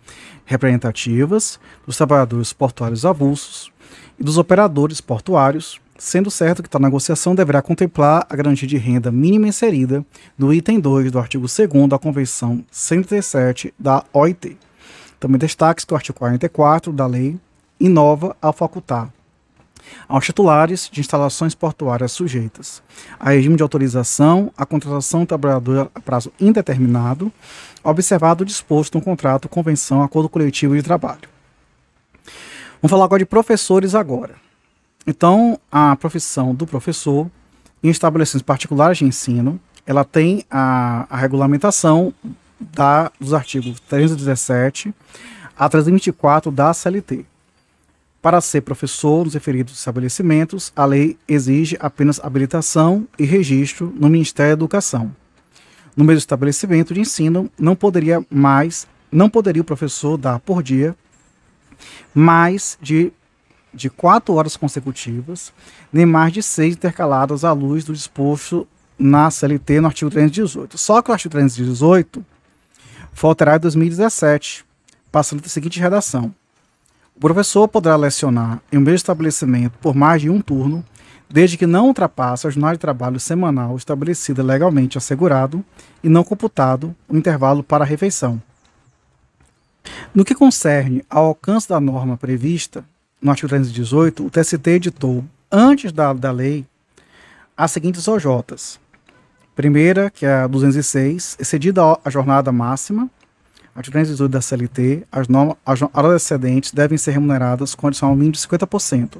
[0.45, 3.73] representativas dos trabalhadores portuários avulsos
[4.19, 9.11] e dos operadores portuários, sendo certo que tal negociação deverá contemplar a garantia de renda
[9.11, 10.05] mínima inserida
[10.37, 14.59] no item 2 do artigo 2 da Convenção 137 da OIT.
[15.19, 17.39] Também destaque que o artigo 44 da lei
[17.81, 19.11] inova a facultar
[20.09, 22.83] aos titulares de instalações portuárias sujeitas
[23.19, 27.33] a regime de autorização a contratação do trabalhador a prazo indeterminado,
[27.83, 31.29] observado o disposto no contrato, convenção, acordo coletivo de trabalho.
[32.81, 34.35] Vamos falar agora de professores agora.
[35.07, 37.31] Então, a profissão do professor
[37.83, 42.15] em estabelecimentos particulares de ensino, ela tem a, a regulamentação
[42.59, 44.95] da, dos artigos 317
[45.57, 47.27] a 324 da CLT.
[48.25, 54.57] Para ser professor nos referidos estabelecimentos, a lei exige apenas habilitação e registro no Ministério
[54.57, 55.15] da Educação.
[55.95, 60.97] No mesmo estabelecimento de ensino, não poderia mais, não poderia o professor dar por dia
[62.15, 63.13] mais de,
[63.75, 65.53] de quatro horas consecutivas,
[65.93, 68.67] nem mais de seis intercaladas à luz do disposto
[68.99, 70.79] na CLT no artigo 318.
[70.79, 72.25] Só que o artigo 318
[73.13, 74.65] foi alterado em 2017,
[75.13, 76.35] passando a seguinte redação
[77.17, 80.85] o professor poderá lecionar em um mesmo estabelecimento por mais de um turno,
[81.31, 85.65] desde que não ultrapasse a jornada de trabalho semanal estabelecida legalmente assegurado
[86.03, 88.43] e não computado o intervalo para a refeição.
[90.15, 92.85] No que concerne ao alcance da norma prevista
[93.21, 96.67] no artigo 318, o TST editou, antes da, da lei,
[97.57, 98.79] as seguintes OJs.
[99.55, 103.09] Primeira, que é a 206, excedida a jornada máxima,
[103.75, 108.33] artigo 318 da CLT, as, normas, as horas excedentes devem ser remuneradas com adicional mínimo
[108.33, 109.19] de 50%.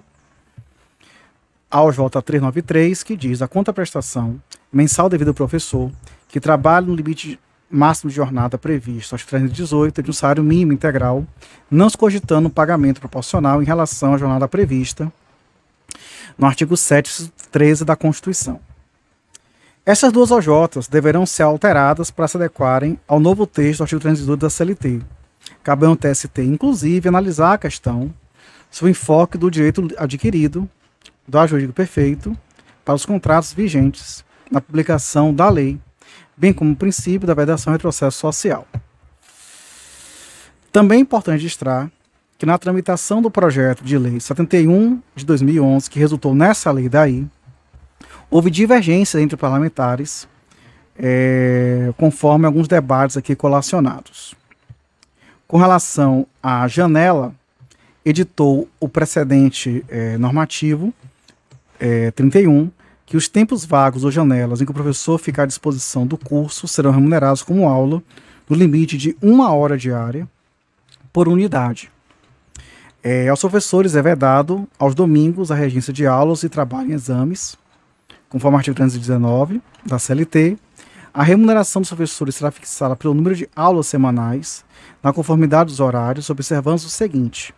[1.71, 4.41] Aos volta 393, que diz a contraprestação
[4.73, 5.91] mensal devida ao professor
[6.29, 7.39] que trabalha no limite
[7.71, 11.27] máximo de jornada previsto aos 318 de um salário mínimo integral,
[11.69, 15.13] não se cogitando um pagamento proporcional em relação à jornada prevista
[16.39, 18.61] no artigo 713 da Constituição.
[19.87, 24.41] Essas duas OJs deverão ser alteradas para se adequarem ao novo texto do artigo 318
[24.41, 25.03] da CLT.
[25.63, 28.13] Cabe ao TST, inclusive, analisar a questão
[28.83, 30.69] o enfoque do direito adquirido,
[31.29, 32.37] do ajuízo perfeito,
[32.85, 35.79] para os contratos vigentes na publicação da lei,
[36.37, 38.67] bem como o princípio da vedação retrocesso social.
[40.73, 41.91] Também é importante registrar
[42.37, 47.27] que na tramitação do projeto de lei 71 de 2011, que resultou nessa lei daí,
[48.31, 50.29] houve divergências entre parlamentares,
[50.97, 54.35] é, conforme alguns debates aqui colacionados.
[55.47, 57.35] Com relação à janela,
[58.05, 60.93] editou o precedente é, normativo
[61.81, 62.71] é, 31,
[63.07, 66.67] que os tempos vagos ou janelas em que o professor ficar à disposição do curso
[66.67, 68.03] serão remunerados como aula
[68.49, 70.29] no limite de uma hora diária
[71.13, 71.91] por unidade.
[73.03, 77.57] É, aos professores é vedado aos domingos a regência de aulas e trabalho em exames,
[78.35, 80.59] conforme o artigo 319 da CLT.
[81.15, 84.65] A remuneração dos professores será fixada pelo número de aulas semanais,
[85.01, 87.55] na conformidade dos horários, observando o seguinte: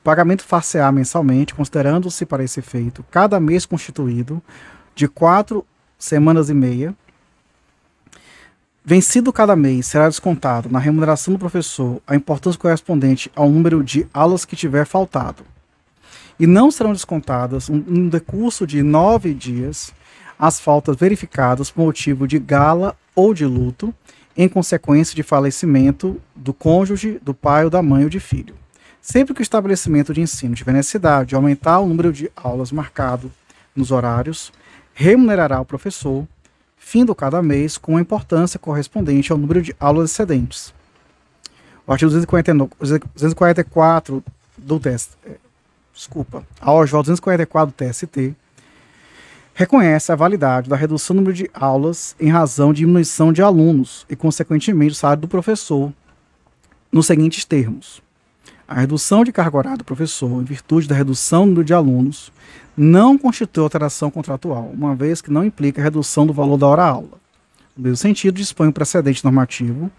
[0.00, 4.42] o pagamento far-se-á mensalmente, considerando-se para esse efeito cada mês constituído
[4.94, 5.64] de quatro
[5.98, 6.94] semanas e meia
[8.84, 14.06] Vencido cada mês, será descontado na remuneração do professor a importância correspondente ao número de
[14.14, 15.44] aulas que tiver faltado.
[16.38, 19.92] E não serão descontadas, no decurso de nove dias,
[20.38, 23.92] as faltas verificadas por motivo de gala ou de luto,
[24.36, 28.54] em consequência de falecimento do cônjuge, do pai ou da mãe ou de filho.
[29.02, 33.32] Sempre que o estabelecimento de ensino tiver necessidade de aumentar o número de aulas marcado
[33.74, 34.52] nos horários,
[34.94, 36.24] remunerará o professor
[36.76, 40.72] findo cada mês com a importância correspondente ao número de aulas excedentes.
[41.86, 44.24] O artigo 244
[44.56, 44.80] do
[45.98, 48.34] desculpa, a OJ 244 do TST
[49.52, 54.06] reconhece a validade da redução do número de aulas em razão de diminuição de alunos
[54.08, 55.92] e, consequentemente, o salário do professor
[56.92, 58.00] nos seguintes termos.
[58.68, 62.30] A redução de carga horária do professor, em virtude da redução do número de alunos,
[62.76, 67.18] não constitui alteração contratual, uma vez que não implica redução do valor da hora-aula.
[67.76, 69.90] No mesmo sentido, dispõe o precedente normativo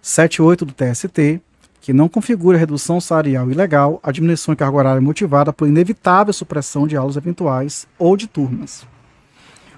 [0.00, 1.42] 78 do TST,
[1.80, 6.84] que não configura redução salarial ilegal a diminuição de carga horária motivada por inevitável supressão
[6.86, 8.86] de aulas eventuais ou de turmas.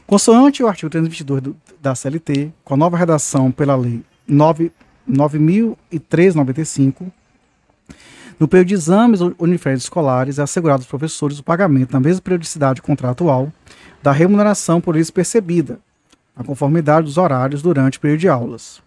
[0.07, 7.13] Consoante o artigo 322 do, da CLT, com a nova redação pela Lei 9.003/95,
[8.39, 12.81] no período de exames uniférios escolares, é assegurado aos professores o pagamento, na mesma periodicidade
[12.81, 13.53] contratual,
[14.01, 15.81] da remuneração por eles percebida,
[16.37, 18.81] na conformidade dos horários durante o período de aulas.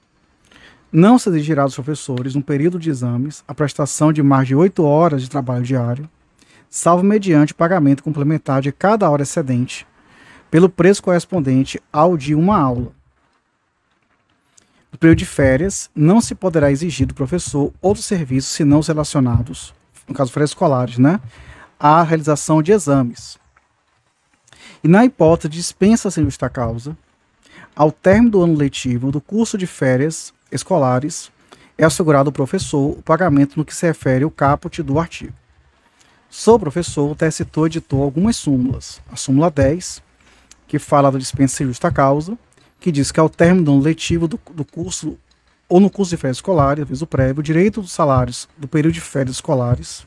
[0.91, 4.83] Não se exigirá dos professores, no período de exames, a prestação de mais de oito
[4.83, 6.09] horas de trabalho diário,
[6.69, 9.87] salvo mediante pagamento complementar de cada hora excedente,
[10.49, 12.91] pelo preço correspondente ao de uma aula
[14.91, 19.73] no período de férias, não se poderá exigir do professor outros serviços senão os relacionados,
[20.07, 21.19] no caso férias escolares, né,
[21.79, 23.39] à realização de exames.
[24.83, 26.97] E na hipótese de dispensa sem justa causa,
[27.75, 31.31] ao término do ano letivo do curso de férias escolares,
[31.77, 35.33] é assegurado ao professor o pagamento no que se refere ao caput do artigo.
[36.29, 39.01] Sou professor, o TST editou algumas súmulas.
[39.11, 40.01] A súmula 10,
[40.67, 42.37] que fala da dispensa justa causa,
[42.79, 45.17] que diz que ao término do ano letivo do, do curso
[45.67, 49.01] ou no curso de férias escolares, aviso prévio, o direito dos salários do período de
[49.01, 50.05] férias escolares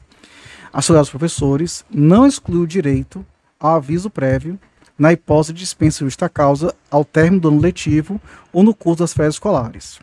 [0.74, 3.24] assegurados aos professores não exclui o direito
[3.61, 4.59] ao aviso prévio
[4.98, 8.20] na hipótese de dispensa justa causa ao término do ano letivo
[8.52, 10.00] ou no curso das férias escolares.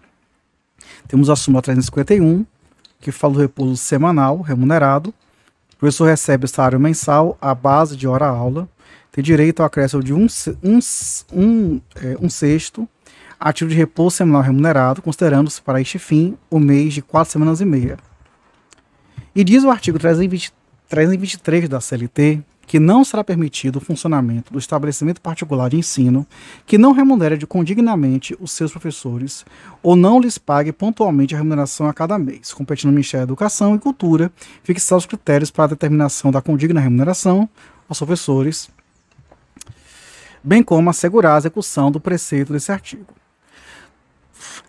[1.08, 2.46] Temos a súmula 351,
[3.00, 5.14] que fala do repouso semanal remunerado.
[5.74, 8.70] O professor recebe salário mensal à base de hora-aula
[9.12, 10.26] tem direito ao acréscimo de um,
[10.64, 10.80] um,
[11.34, 12.88] um, é, um sexto
[13.40, 17.66] ativo de repouso semanal remunerado, considerando-se para este fim o mês de quatro semanas e
[17.66, 17.98] meia.
[19.36, 20.54] E diz o artigo 320,
[20.88, 26.26] 323 da CLT que não será permitido o funcionamento do estabelecimento particular de ensino
[26.66, 29.46] que não remunere de condignamente os seus professores
[29.84, 33.76] ou não lhes pague pontualmente a remuneração a cada mês, competindo no Ministério da Educação
[33.76, 34.32] e Cultura
[34.64, 37.50] fixar os critérios para a determinação da condigna remuneração
[37.90, 38.70] aos professores
[40.42, 43.14] bem como assegurar a execução do preceito desse artigo.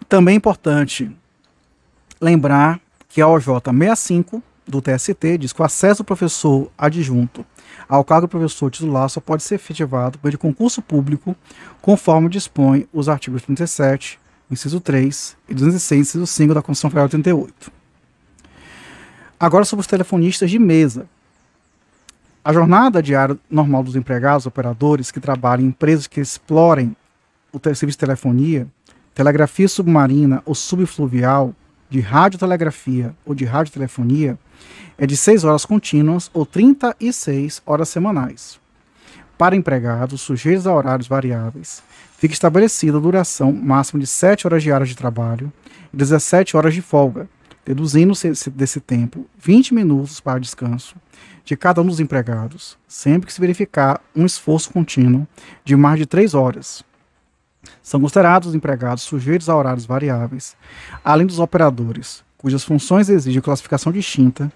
[0.09, 1.09] Também é importante
[2.21, 7.47] lembrar que a OJ 65 do TST diz que o acesso do professor adjunto
[7.93, 11.37] ao cargo de professor titular só pode ser efetivado por concurso público,
[11.83, 14.19] conforme dispõe os artigos 37,
[14.51, 17.71] inciso 3 e 206, inciso 5 da Constituição Federal 88.
[19.39, 21.07] Agora sobre os telefonistas de mesa.
[22.43, 26.97] A jornada diária normal dos empregados, operadores que trabalham em empresas que explorem
[27.53, 28.67] o serviço de telefonia,
[29.15, 31.55] telegrafia submarina ou subfluvial,
[31.91, 34.39] de radiotelegrafia ou de radiotelefonia,
[34.99, 38.61] é de 6 horas contínuas ou 36 horas semanais.
[39.37, 41.83] Para empregados sujeitos a horários variáveis,
[42.17, 45.53] fica estabelecida a duração máxima de 7 horas diárias de trabalho
[45.93, 47.29] e 17 horas de folga,
[47.65, 48.13] deduzindo
[48.55, 50.97] desse tempo 20 minutos para descanso
[51.45, 55.27] de cada um dos empregados, sempre que se verificar um esforço contínuo
[55.65, 56.85] de mais de 3 horas.
[57.83, 60.57] São considerados empregados sujeitos a horários variáveis,
[61.05, 64.53] além dos operadores, cujas funções exigem classificação distinta,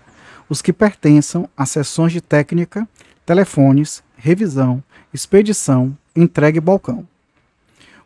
[0.48, 2.88] os que pertençam a seções de técnica,
[3.24, 4.82] telefones, revisão,
[5.12, 7.06] expedição, entrega e balcão.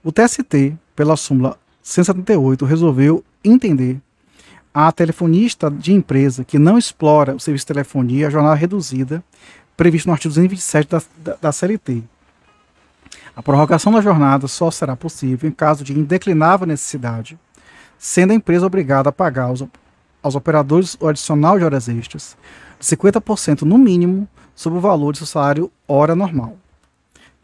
[0.03, 4.01] O TST, pela súmula 178, resolveu entender
[4.73, 9.23] a telefonista de empresa que não explora o serviço de telefonia a jornada reduzida,
[9.77, 12.03] previsto no artigo 227 da, da, da CLT.
[13.35, 17.39] A prorrogação da jornada só será possível em caso de indeclinável necessidade,
[17.99, 19.65] sendo a empresa obrigada a pagar aos,
[20.23, 22.37] aos operadores o adicional de horas extras,
[22.79, 26.57] de 50% no mínimo, sobre o valor de seu salário hora normal.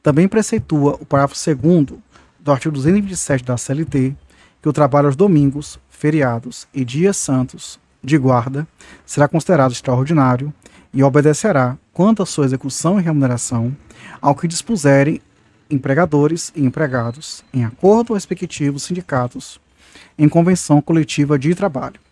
[0.02, 2.00] Também preceitua o parágrafo 2
[2.38, 4.14] do artigo 227 da CLT
[4.62, 8.66] que o trabalho aos domingos, feriados e dias santos de guarda
[9.04, 10.52] será considerado extraordinário
[10.92, 13.76] e obedecerá, quanto à sua execução e remuneração,
[14.20, 15.20] ao que dispuserem
[15.70, 19.60] empregadores e empregados, em acordo respectivos sindicatos,
[20.18, 22.05] em convenção coletiva de trabalho.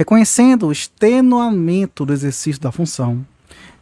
[0.00, 3.22] Reconhecendo o extenuamento do exercício da função,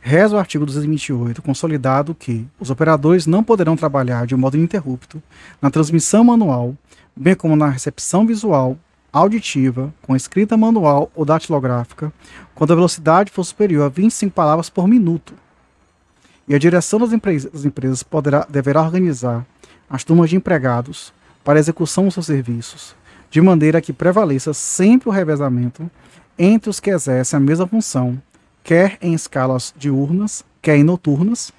[0.00, 5.22] reza o artigo 228, consolidado que os operadores não poderão trabalhar de modo ininterrupto
[5.62, 6.74] na transmissão manual,
[7.14, 8.76] bem como na recepção visual,
[9.12, 12.12] auditiva, com escrita manual ou datilográfica,
[12.52, 15.34] quando a velocidade for superior a 25 palavras por minuto.
[16.48, 19.46] E a direção das, empresas, das empresas poderá, deverá organizar
[19.88, 21.12] as turmas de empregados
[21.44, 22.96] para execução dos seus serviços,
[23.30, 25.88] de maneira que prevaleça sempre o revezamento
[26.38, 28.20] entre os que exercem a mesma função,
[28.62, 31.52] quer em escalas diurnas, quer em noturnas,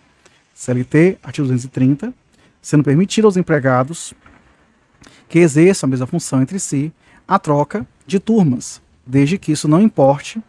[0.53, 2.13] CLT, artigo 230,
[2.61, 4.13] sendo permitido aos empregados
[5.27, 6.93] que exerçam a mesma função entre si
[7.27, 10.41] a troca de turmas, desde que isso não importe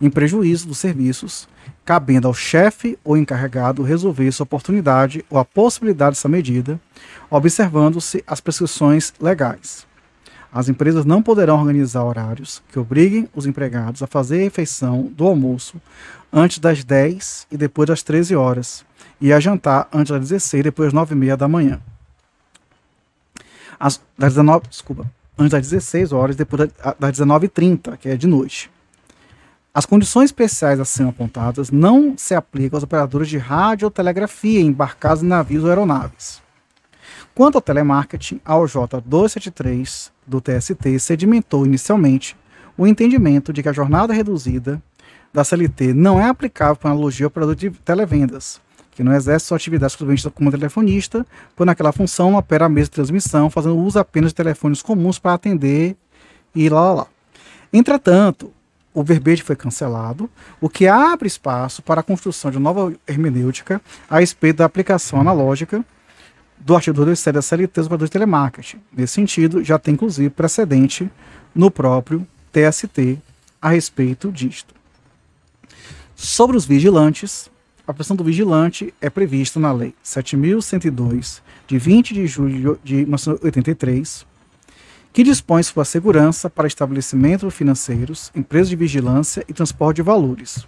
[0.00, 1.48] em prejuízo dos serviços
[1.88, 6.78] cabendo ao chefe ou encarregado resolver essa oportunidade ou a possibilidade dessa medida,
[7.30, 9.87] observando-se as prescrições legais.
[10.52, 15.26] As empresas não poderão organizar horários que obriguem os empregados a fazer a refeição do
[15.26, 15.80] almoço
[16.32, 18.84] antes das 10 e depois das 13 horas,
[19.20, 21.80] e a jantar antes das 16 e depois das 9 e meia da manhã.
[23.78, 28.26] As, das 19, desculpa, antes das 16 horas e depois das 19h30, que é de
[28.26, 28.70] noite.
[29.72, 35.62] As condições especiais acima apontadas não se aplicam aos operadores de radiotelegrafia embarcados em navios
[35.62, 36.42] ou aeronaves.
[37.38, 38.74] Quanto ao telemarketing, a OJ
[39.06, 42.36] 273 do TST sedimentou inicialmente
[42.76, 44.82] o entendimento de que a jornada reduzida
[45.32, 49.56] da CLT não é aplicável para analogia ao operador de televendas, que não exerce sua
[49.56, 51.24] atividade exclusivamente como telefonista,
[51.54, 55.34] pois naquela função opera a mesa de transmissão, fazendo uso apenas de telefones comuns para
[55.34, 55.96] atender
[56.52, 57.06] e lá lá lá.
[57.72, 58.52] Entretanto,
[58.92, 60.28] o verbete foi cancelado,
[60.60, 65.84] o que abre espaço para a construção de nova hermenêutica a respeito da aplicação analógica
[66.60, 68.80] do artigo 227 da CLT dos de telemarketing.
[68.92, 71.10] Nesse sentido, já tem inclusive precedente
[71.54, 73.18] no próprio TST
[73.60, 74.74] a respeito disto.
[76.14, 77.50] Sobre os vigilantes,
[77.86, 84.26] a profissão do vigilante é prevista na Lei 7.102, de 20 de julho de 1983,
[85.12, 90.66] que dispõe sua segurança para estabelecimentos financeiros, empresas de vigilância e transporte de valores.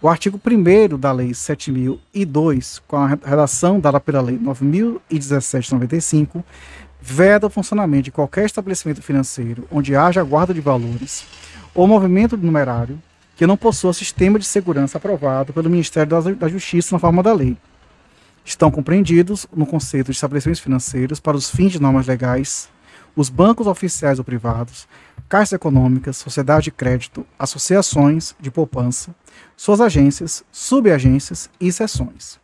[0.00, 6.44] O artigo 1 da Lei 7002, com a redação dada pela Lei 9017-95,
[7.00, 11.26] veda o funcionamento de qualquer estabelecimento financeiro onde haja guarda de valores
[11.74, 13.02] ou movimento numerário
[13.34, 17.56] que não possua sistema de segurança aprovado pelo Ministério da Justiça na forma da lei.
[18.44, 22.68] Estão compreendidos no conceito de estabelecimentos financeiros para os fins de normas legais
[23.18, 24.86] os bancos oficiais ou privados,
[25.28, 29.12] caixas econômicas, sociedade de crédito, associações de poupança,
[29.56, 32.38] suas agências, subagências e seções.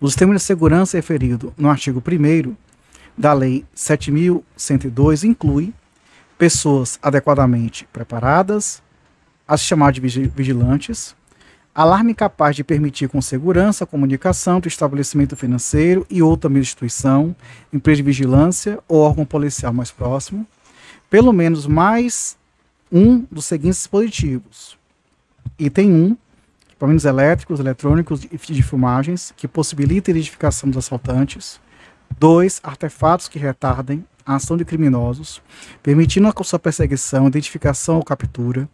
[0.00, 2.54] O sistema de segurança referido no artigo 1
[3.16, 5.74] da Lei 7.102 inclui
[6.38, 8.82] pessoas adequadamente preparadas,
[9.46, 11.14] as chamadas de vigilantes,
[11.74, 17.36] alarme capaz de permitir com segurança a comunicação do estabelecimento financeiro e outra instituição,
[17.72, 20.46] empresa de vigilância ou órgão policial mais próximo,
[21.10, 22.38] pelo menos mais
[22.90, 24.79] um dos seguintes dispositivos.
[25.60, 26.16] Item 1,
[26.70, 31.60] equipamentos elétricos, eletrônicos e de filmagens que possibilitem a identificação dos assaltantes.
[32.18, 32.60] 2.
[32.62, 35.42] Artefatos que retardem a ação de criminosos,
[35.82, 38.66] permitindo a sua perseguição, identificação ou captura.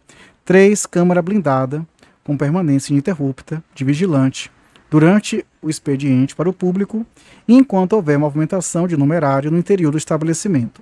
[0.45, 0.85] 3.
[0.85, 1.85] Câmara blindada
[2.23, 4.49] com permanência ininterrupta de vigilante
[4.89, 7.05] durante o expediente para o público
[7.45, 10.81] e enquanto houver movimentação de numerário no interior do estabelecimento.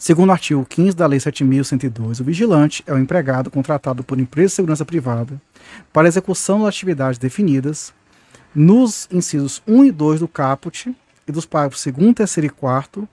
[0.00, 4.48] Segundo o artigo 15 da Lei 7.102, o vigilante é o empregado contratado por empresa
[4.48, 5.38] de segurança privada
[5.92, 7.92] para execução das atividades definidas
[8.54, 10.96] nos incisos 1 e 2 do caput
[11.28, 13.06] e dos parágrafos 2, 3 e 4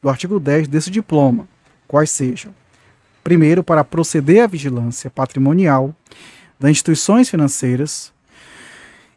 [0.00, 1.48] do artigo 10 desse diploma,
[1.88, 2.54] quais sejam:
[3.24, 5.92] primeiro, para proceder à vigilância patrimonial
[6.56, 8.12] das instituições financeiras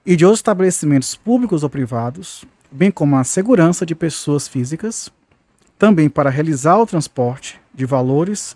[0.04, 5.12] e de outros estabelecimentos públicos ou privados, bem como a segurança de pessoas físicas,
[5.82, 8.56] também para realizar o transporte de valores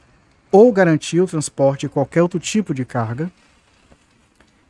[0.52, 3.32] ou garantir o transporte de qualquer outro tipo de carga,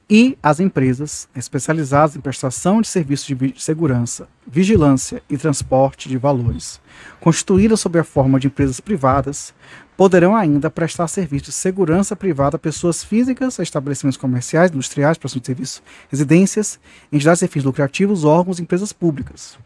[0.10, 6.80] e as empresas especializadas em prestação de serviços de segurança, vigilância e transporte de valores,
[7.20, 9.54] constituídas sob a forma de empresas privadas,
[9.98, 15.42] poderão ainda prestar serviços de segurança privada a pessoas físicas, a estabelecimentos comerciais, industriais, prestação
[15.42, 16.80] de serviços, residências,
[17.12, 19.58] entidades de fins lucrativos, órgãos e empresas públicas.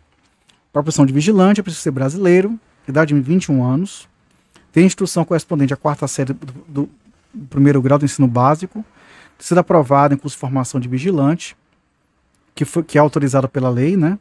[0.74, 2.60] Para a profissão de vigilante, é preciso ser brasileiro,
[2.90, 4.08] idade de 21 anos,
[4.72, 6.90] ter instrução correspondente à quarta série do, do,
[7.50, 8.84] primeiro grau do ensino básico,
[9.38, 11.56] ter sido aprovado em curso de formação de vigilante,
[12.54, 14.18] que, foi, que é autorizado pela lei, né?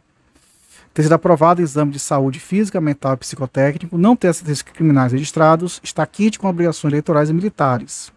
[0.94, 5.80] Ter sido aprovado exame de saúde física, mental e psicotécnico, não ter acidentes criminais registrados,
[5.82, 8.12] estar quite com obrigações eleitorais e militares.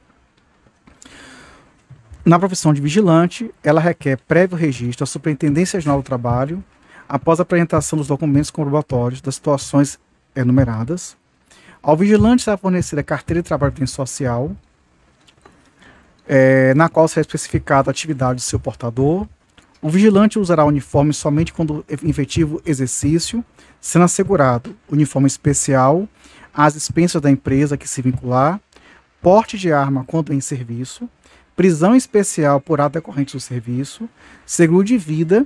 [2.24, 6.64] Na profissão de vigilante, ela requer prévio registro à Superintendência Regional do Trabalho,
[7.10, 10.00] após a apresentação dos documentos comprobatórios das situações
[10.36, 11.16] enumeradas.
[11.82, 14.56] Ao vigilante será fornecida a carteira de trabalho social,
[16.28, 19.28] é, na qual será especificada a atividade do seu portador.
[19.82, 23.44] O vigilante usará o uniforme somente quando efetivo exercício,
[23.80, 26.08] sendo assegurado uniforme especial
[26.54, 28.62] às dispensas da empresa que se vincular,
[29.22, 31.10] porte de arma quando em serviço,
[31.56, 34.08] prisão especial por ato decorrente do serviço,
[34.46, 35.46] seguro de vida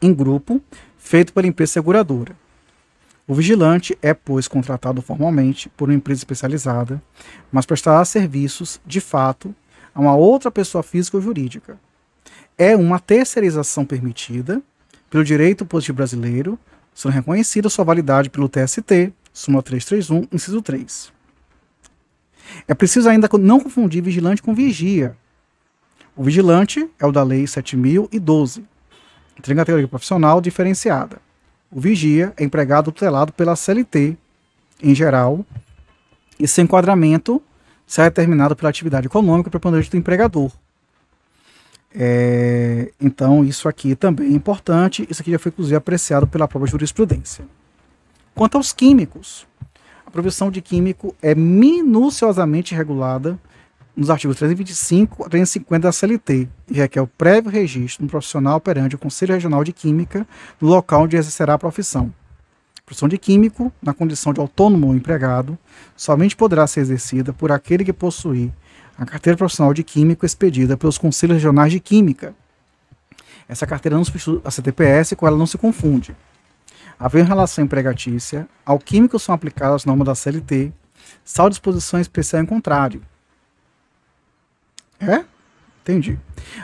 [0.00, 0.60] em grupo
[0.96, 2.34] feito pela empresa seguradora.
[3.26, 7.02] O vigilante é, pois, contratado formalmente por uma empresa especializada,
[7.50, 9.54] mas prestará serviços, de fato,
[9.94, 11.78] a uma outra pessoa física ou jurídica.
[12.58, 14.62] É uma terceirização permitida
[15.08, 16.58] pelo direito positivo brasileiro,
[16.94, 21.12] sendo reconhecida sua validade pelo TST, súmula 331, inciso 3.
[22.68, 25.16] É preciso ainda não confundir vigilante com vigia.
[26.14, 28.64] O vigilante é o da Lei 7012,
[29.42, 31.20] tem categoria profissional diferenciada.
[31.70, 34.16] O vigia é empregado tutelado pela CLT,
[34.82, 35.44] em geral,
[36.38, 37.42] e seu enquadramento
[37.86, 40.50] será determinado pela atividade econômica preponderante do empregador.
[41.94, 45.06] É, então, isso aqui também é importante.
[45.08, 47.44] Isso aqui já foi, inclusive, apreciado pela própria jurisprudência.
[48.34, 49.46] Quanto aos químicos,
[50.04, 53.38] a profissão de químico é minuciosamente regulada
[53.96, 58.96] nos artigos 325 a 350 da CLT e requer o prévio registro um profissional perante
[58.96, 60.26] o Conselho Regional de Química
[60.60, 62.12] no local onde exercerá a profissão.
[62.78, 65.56] A profissão de químico, na condição de autônomo ou empregado,
[65.96, 68.52] somente poderá ser exercida por aquele que possuir
[68.98, 72.34] a carteira profissional de químico expedida pelos Conselhos Regionais de Química.
[73.48, 76.14] Essa carteira não substitui a CTPS, com ela não se confunde.
[76.98, 80.72] Havendo relação empregatícia, ao químico são aplicadas as normas da CLT,
[81.24, 83.02] salvo disposição especial em contrário.
[85.08, 85.24] É?
[85.82, 86.18] Entendi.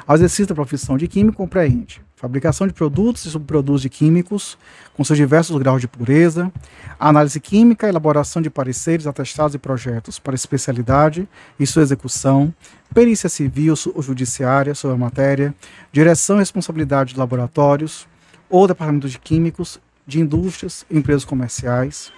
[0.07, 4.59] O exercício da profissão de químico compreende fabricação de produtos e subprodutos de químicos,
[4.95, 6.53] com seus diversos graus de pureza,
[6.99, 11.27] análise química, elaboração de pareceres, atestados e projetos para especialidade
[11.59, 12.53] e sua execução,
[12.93, 15.55] perícia civil ou judiciária sobre a matéria,
[15.91, 18.07] direção e responsabilidade de laboratórios
[18.51, 22.13] ou departamento de químicos, de indústrias e empresas comerciais,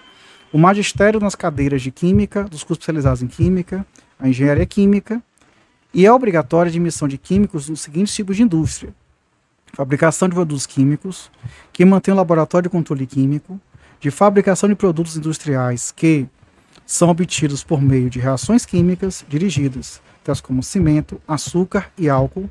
[0.52, 3.86] o magistério nas cadeiras de química, dos cursos especializados em química,
[4.18, 5.22] a engenharia química,
[5.94, 8.94] e é obrigatória a admissão de químicos nos seguintes tipos de indústria:
[9.72, 11.30] fabricação de produtos químicos,
[11.72, 13.60] que mantém o laboratório de controle químico,
[14.00, 16.26] de fabricação de produtos industriais que
[16.84, 22.50] são obtidos por meio de reações químicas dirigidas, tais como cimento, açúcar e álcool,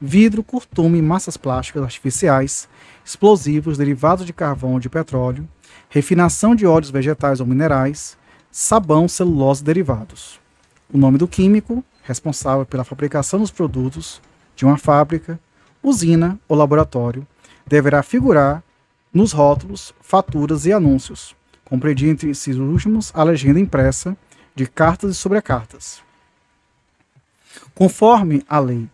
[0.00, 2.68] vidro, curtume, massas plásticas artificiais,
[3.04, 5.48] explosivos derivados de carvão ou de petróleo,
[5.88, 8.16] refinação de óleos vegetais ou minerais,
[8.50, 10.40] sabão, celulose e derivados.
[10.92, 14.20] O nome do químico, responsável pela fabricação dos produtos
[14.56, 15.38] de uma fábrica,
[15.82, 17.26] usina ou laboratório,
[17.66, 18.62] deverá figurar
[19.12, 24.16] nos rótulos, faturas e anúncios, compreendido entre esses últimos a legenda impressa
[24.54, 26.02] de cartas e sobrecartas.
[27.74, 28.88] Conforme a lei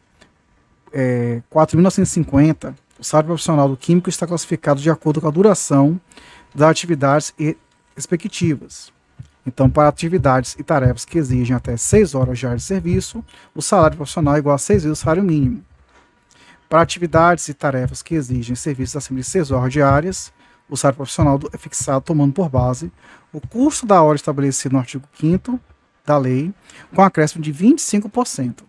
[0.93, 6.01] é, 4.950, o salário profissional do químico está classificado de acordo com a duração
[6.55, 7.33] das atividades
[7.97, 8.93] respectivas.
[9.47, 13.25] Então, para atividades e tarefas que exigem até 6 horas diárias de serviço,
[13.55, 15.63] o salário profissional é igual a 6 vezes o salário mínimo.
[16.69, 20.33] Para atividades e tarefas que exigem serviços acima de 6 horas diárias,
[20.69, 22.91] o salário profissional é fixado tomando por base
[23.33, 25.61] o custo da hora estabelecido no artigo 5
[26.07, 26.53] da lei,
[26.95, 28.63] com acréscimo de 25%.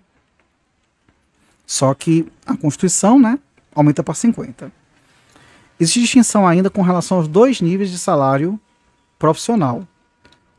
[1.66, 3.40] Só que a Constituição né,
[3.74, 4.72] aumenta para 50%.
[5.80, 8.60] Existe distinção ainda com relação aos dois níveis de salário
[9.20, 9.86] profissional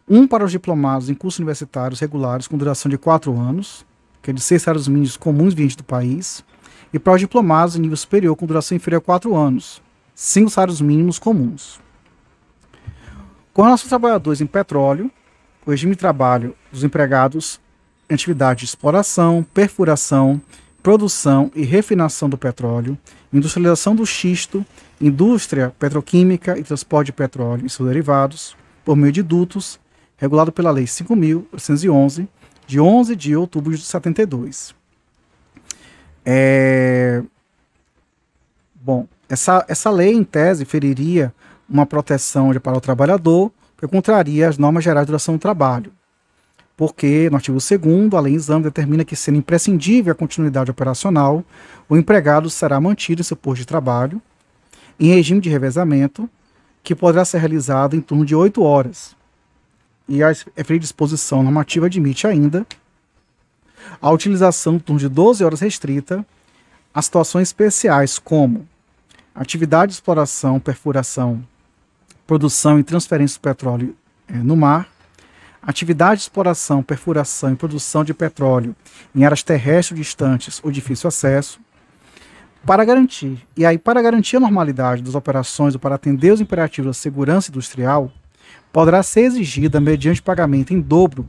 [0.08, 3.84] um para os diplomados em cursos universitários regulares com duração de quatro anos,
[4.22, 6.44] que é de seis salários mínimos comuns vigentes do país,
[6.92, 9.82] e para os diplomados em nível superior com duração inferior a quatro anos,
[10.14, 11.80] cinco salários mínimos comuns.
[13.52, 15.10] Com relação aos trabalhadores em petróleo,
[15.64, 17.60] o regime de trabalho dos empregados
[18.08, 20.40] em atividade de exploração, perfuração,
[20.82, 22.96] produção e refinação do petróleo,
[23.32, 24.64] industrialização do xisto,
[25.00, 29.80] indústria petroquímica e transporte de petróleo e seus derivados, por meio de dutos,
[30.16, 32.26] regulado pela Lei 5.811,
[32.66, 34.74] de 11 de outubro de 72.
[36.24, 37.22] É...
[38.74, 41.32] Bom, essa, essa lei, em tese, feriria
[41.68, 45.92] uma proteção para o trabalhador que contraria as normas gerais de duração do trabalho.
[46.76, 51.44] Porque, no artigo 2 a lei exame determina que, sendo imprescindível a continuidade operacional,
[51.88, 54.20] o empregado será mantido em seu posto de trabalho,
[55.00, 56.28] em regime de revezamento,
[56.82, 59.15] que poderá ser realizado em torno de 8 horas,
[60.08, 62.66] e a referida disposição normativa admite ainda
[64.00, 66.24] a utilização do turno de 12 horas restrita
[66.92, 68.66] a situações especiais como
[69.34, 71.46] atividade de exploração, perfuração,
[72.26, 73.96] produção e transferência do petróleo
[74.28, 74.88] é, no mar,
[75.62, 78.74] atividade de exploração, perfuração e produção de petróleo
[79.14, 81.60] em áreas terrestres distantes ou difícil acesso,
[82.64, 86.88] para garantir, e aí para garantir a normalidade das operações ou para atender os imperativos
[86.88, 88.10] da segurança industrial,
[88.76, 91.26] poderá ser exigida, mediante pagamento em dobro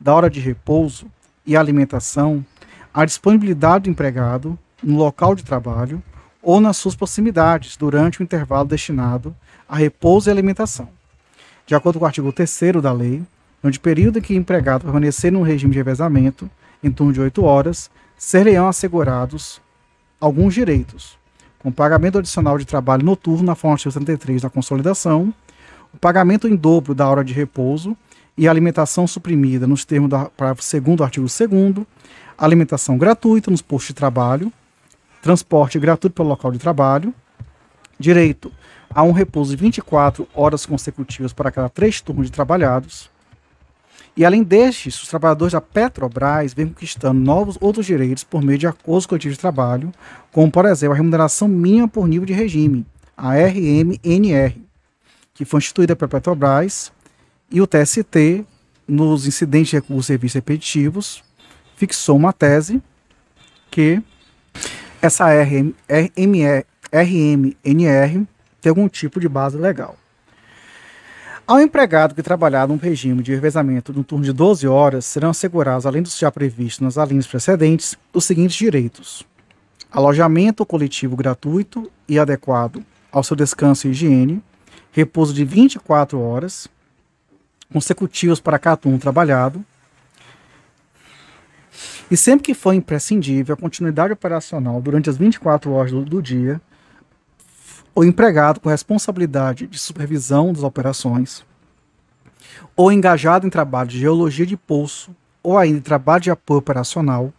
[0.00, 1.06] da hora de repouso
[1.46, 2.44] e alimentação,
[2.92, 6.02] a disponibilidade do empregado no local de trabalho
[6.42, 9.32] ou nas suas proximidades durante o intervalo destinado
[9.68, 10.88] a repouso e alimentação.
[11.64, 13.22] De acordo com o artigo 3 da lei,
[13.62, 16.50] onde período em que o empregado permanecer no regime de revezamento,
[16.82, 19.62] em torno de 8 horas, serão assegurados
[20.20, 21.16] alguns direitos,
[21.60, 25.32] com pagamento adicional de trabalho noturno na forma artigo 73 da Consolidação,
[25.92, 27.96] o pagamento em dobro da hora de repouso
[28.36, 31.86] e alimentação suprimida nos termos do parágrafo 2 do artigo 2
[32.38, 34.52] alimentação gratuita nos postos de trabalho,
[35.20, 37.12] transporte gratuito pelo local de trabalho,
[37.98, 38.52] direito
[38.88, 43.10] a um repouso de 24 horas consecutivas para cada três turnos de trabalhados.
[44.16, 48.66] E além destes, os trabalhadores da Petrobras vêm conquistando novos outros direitos por meio de
[48.66, 49.92] acordos coletivos de trabalho,
[50.32, 52.86] como por exemplo a remuneração mínima por nível de regime,
[53.16, 54.67] a RMNR,
[55.38, 56.90] que foi instituída pela Petrobras,
[57.48, 58.44] e o TST,
[58.88, 61.24] nos incidentes de recursos e serviços repetitivos,
[61.76, 62.82] fixou uma tese
[63.70, 64.02] que
[65.00, 65.72] essa RM,
[66.92, 68.26] RMNR
[68.60, 69.96] tem algum tipo de base legal.
[71.46, 75.86] Ao empregado que trabalhar num regime de revezamento um turno de 12 horas, serão assegurados,
[75.86, 79.24] além dos já previstos nas alíneas precedentes, os seguintes direitos:
[79.88, 84.42] alojamento coletivo gratuito e adequado ao seu descanso e higiene,
[84.92, 86.68] repouso de 24 horas
[87.72, 89.64] consecutivas para cada turno trabalhado.
[92.10, 96.60] E sempre que for imprescindível a continuidade operacional durante as 24 horas do, do dia,
[97.94, 101.44] o empregado com responsabilidade de supervisão das operações,
[102.74, 107.32] ou engajado em trabalho de geologia de poço, ou ainda em trabalho de apoio operacional,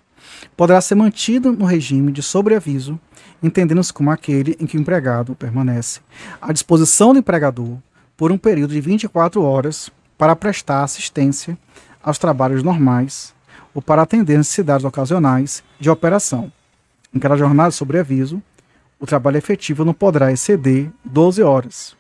[0.56, 3.00] poderá ser mantido no regime de sobreaviso
[3.42, 6.02] entendendo-se como aquele em que o empregado permanece
[6.42, 7.78] à disposição do empregador
[8.16, 11.58] por um período de 24 horas para prestar assistência
[12.04, 13.34] aos trabalhos normais
[13.74, 16.52] ou para atender necessidades ocasionais de operação.
[17.14, 18.42] Em cada jornada sobre aviso,
[19.00, 21.96] o trabalho efetivo não poderá exceder 12 horas.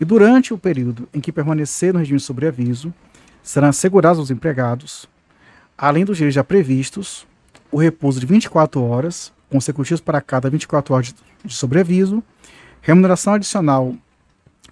[0.00, 2.92] E durante o período em que permanecer no regime sobre aviso,
[3.42, 5.08] serão assegurados aos empregados,
[5.78, 7.26] além dos direitos já previstos,
[7.70, 12.22] o repouso de 24 horas consecutivos para cada 24 horas de sobreaviso,
[12.80, 13.94] remuneração adicional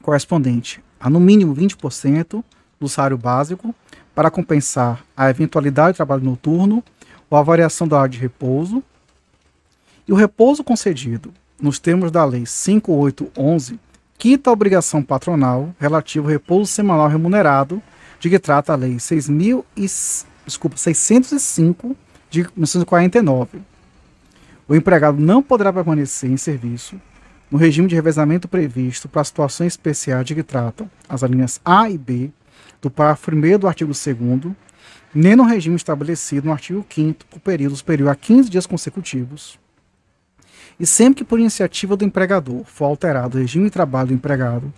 [0.03, 2.43] correspondente a no mínimo 20%
[2.81, 3.75] do salário básico
[4.15, 6.83] para compensar a eventualidade de trabalho noturno
[7.29, 8.83] ou a variação da hora de repouso.
[10.07, 13.79] E o repouso concedido, nos termos da Lei 5811,
[14.17, 17.83] quita a obrigação patronal relativa ao repouso semanal remunerado,
[18.21, 19.87] de que trata a Lei 6.000 e,
[20.47, 21.97] desculpa, 605
[22.31, 23.61] de 1949.
[24.67, 27.01] O empregado não poderá permanecer em serviço
[27.51, 31.99] no regime de revezamento previsto para situações especiais de que tratam as linhas A e
[31.99, 32.31] B
[32.81, 34.55] do parágrafo 1 do artigo 2
[35.15, 39.59] nem no regime estabelecido no artigo 5 por período superior a 15 dias consecutivos,
[40.81, 44.73] e sempre que por iniciativa do empregador for alterado o regime de trabalho do empregado,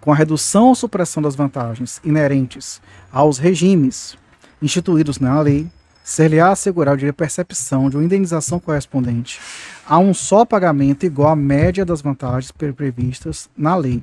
[0.00, 4.18] com a redução ou supressão das vantagens inerentes aos regimes
[4.60, 5.66] instituídos na lei,
[6.10, 9.40] ser-lhe-á assegurar o direito de percepção de uma indenização correspondente
[9.86, 14.02] a um só pagamento igual à média das vantagens previstas na lei,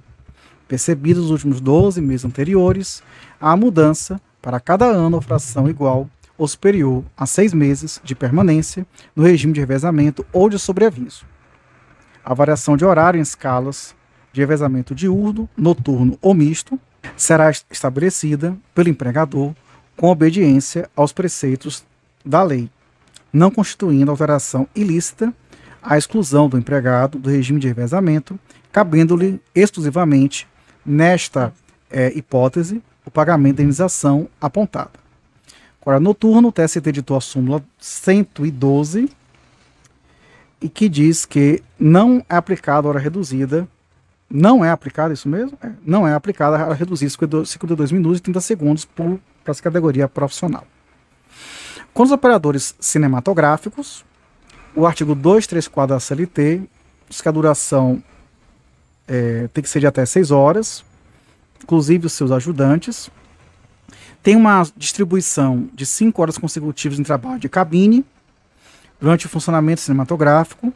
[0.69, 3.03] percebidos nos últimos 12 meses anteriores
[3.41, 8.87] à mudança para cada ano ou fração igual ou superior a seis meses de permanência
[9.13, 11.25] no regime de revezamento ou de sobreaviso.
[12.23, 13.93] A variação de horário em escalas
[14.31, 16.79] de revezamento diurno, noturno ou misto
[17.17, 19.53] será estabelecida pelo empregador
[19.97, 21.85] com obediência aos preceitos
[22.27, 22.69] da lei,
[23.31, 25.33] não constituindo alteração ilícita
[25.81, 28.37] a exclusão do empregado do regime de revezamento,
[28.71, 30.47] cabendo-lhe exclusivamente,
[30.85, 31.53] nesta
[31.89, 34.91] é, hipótese, o pagamento da indenização apontada.
[35.81, 39.09] Agora, noturno, o TST editou a súmula 112
[40.61, 43.67] e que diz que não é aplicada a hora reduzida.
[44.29, 45.57] Não é aplicada, isso mesmo?
[45.63, 47.09] É, não é aplicada a hora reduzida
[47.45, 50.65] 52 minutos e 30 segundos para essa categoria profissional.
[51.97, 54.05] Com os operadores cinematográficos,
[54.75, 56.61] o artigo 234 da CLT
[57.09, 58.03] diz que a duração
[59.07, 60.85] é, tem que ser de até 6 horas,
[61.63, 63.09] inclusive os seus ajudantes.
[64.21, 68.05] Tem uma distribuição de 5 horas consecutivas em trabalho de cabine
[69.01, 70.71] durante o funcionamento cinematográfico.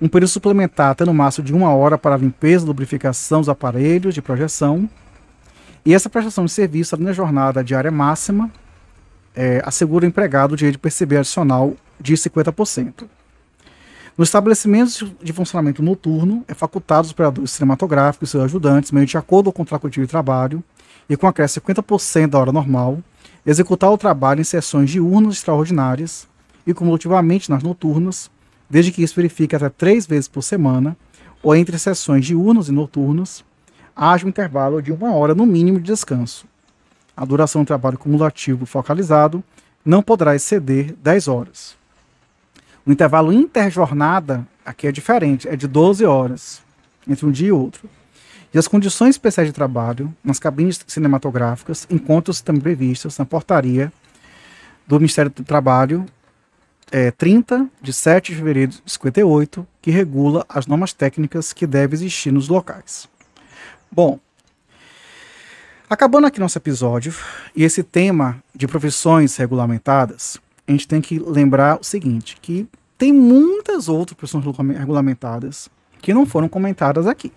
[0.00, 4.14] Um período suplementar até no máximo de uma hora para a limpeza lubrificação dos aparelhos
[4.14, 4.88] de projeção.
[5.84, 8.50] E essa prestação de serviço, da jornada diária máxima,
[9.38, 13.04] é, assegura o empregado o direito de perceber adicional de 50%.
[14.16, 19.52] Nos estabelecimentos de funcionamento noturno, é facultado aos operadores cinematográficos e seus ajudantes, mediante acordo
[19.52, 20.60] com o contrato de trabalho,
[21.08, 22.98] e com acréscimo de 50% da hora normal,
[23.46, 26.26] executar o trabalho em sessões diurnas extraordinárias
[26.66, 28.28] e cumulativamente nas noturnas,
[28.68, 30.96] desde que isso verifique até três vezes por semana,
[31.44, 33.44] ou entre sessões diurnas e noturnas,
[33.94, 36.44] haja um intervalo de uma hora no mínimo de descanso.
[37.18, 39.42] A duração do trabalho cumulativo focalizado
[39.84, 41.76] não poderá exceder 10 horas.
[42.86, 46.62] O intervalo interjornada aqui é diferente, é de 12 horas
[47.08, 47.90] entre um dia e outro.
[48.54, 53.92] E as condições especiais de trabalho nas cabines cinematográficas encontram-se também previstas na portaria
[54.86, 56.06] do Ministério do Trabalho
[56.92, 61.96] é, 30 de 7 de fevereiro de 58, que regula as normas técnicas que devem
[61.96, 63.08] existir nos locais.
[63.90, 64.20] Bom,
[65.88, 67.14] acabando aqui nosso episódio
[67.54, 73.12] e esse tema de profissões regulamentadas, a gente tem que lembrar o seguinte, que tem
[73.12, 74.44] muitas outras profissões
[74.76, 75.68] regulamentadas
[76.00, 77.32] que não foram comentadas aqui.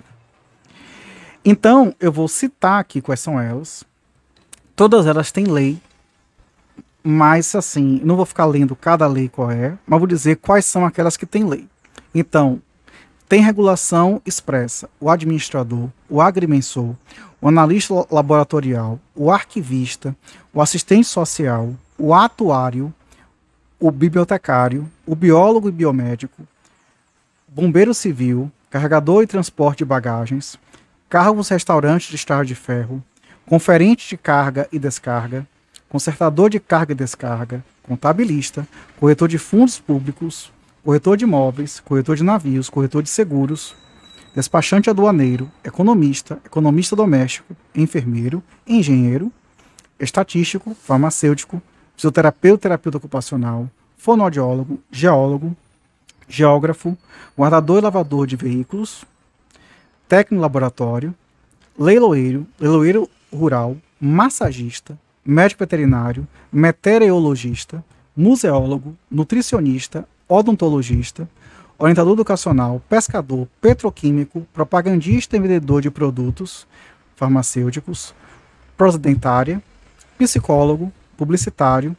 [1.44, 3.84] Então, eu vou citar aqui quais são elas.
[4.76, 5.82] Todas elas têm lei,
[7.04, 10.86] mas assim, não vou ficar lendo cada lei qual é, mas vou dizer quais são
[10.86, 11.68] aquelas que têm lei.
[12.14, 12.62] Então,
[13.32, 16.94] tem regulação expressa o administrador, o agrimensor,
[17.40, 20.14] o analista laboratorial, o arquivista,
[20.54, 22.94] o assistente social, o atuário,
[23.80, 26.46] o bibliotecário, o biólogo e biomédico,
[27.48, 30.60] bombeiro civil, carregador e transporte de bagagens,
[31.08, 33.02] cargos restaurantes de estrada de ferro,
[33.46, 35.48] conferente de carga e descarga,
[35.88, 38.68] consertador de carga e descarga, contabilista,
[39.00, 40.52] corretor de fundos públicos,
[40.84, 43.76] corretor de imóveis, corretor de navios, corretor de seguros,
[44.36, 49.32] despachante aduaneiro, economista, economista doméstico, enfermeiro, engenheiro,
[50.00, 51.62] estatístico, farmacêutico,
[51.96, 55.56] fisioterapeuta, terapeuta ocupacional, fonoaudiólogo, geólogo,
[56.28, 56.98] geógrafo,
[57.38, 59.06] guardador e lavador de veículos,
[60.08, 61.14] técnico laboratório,
[61.78, 67.84] leiloeiro, leiloeiro rural, massagista, médico veterinário, meteorologista,
[68.16, 71.30] museólogo, nutricionista, odontologista,
[71.78, 76.66] orientador educacional, pescador, petroquímico, propagandista e vendedor de produtos
[77.18, 78.16] farmacêuticos,
[78.78, 79.62] prosidentária,
[80.18, 81.96] psicólogo, publicitário,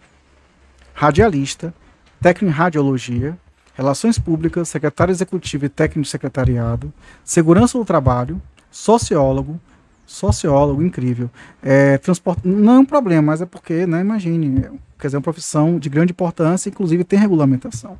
[0.94, 1.74] radialista,
[2.22, 3.36] técnico em radiologia,
[3.74, 9.60] relações públicas, secretário executivo e técnico de secretariado, segurança do trabalho, sociólogo,
[10.06, 11.30] sociólogo incrível.
[11.62, 12.38] É, transport...
[12.44, 15.90] Não é um problema, mas é porque, né, imagine, quer dizer, é uma profissão de
[15.90, 17.98] grande importância, inclusive tem regulamentação.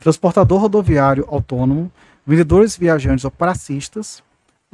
[0.00, 1.90] Transportador rodoviário autônomo,
[2.26, 4.22] vendedores viajantes ou pracistas,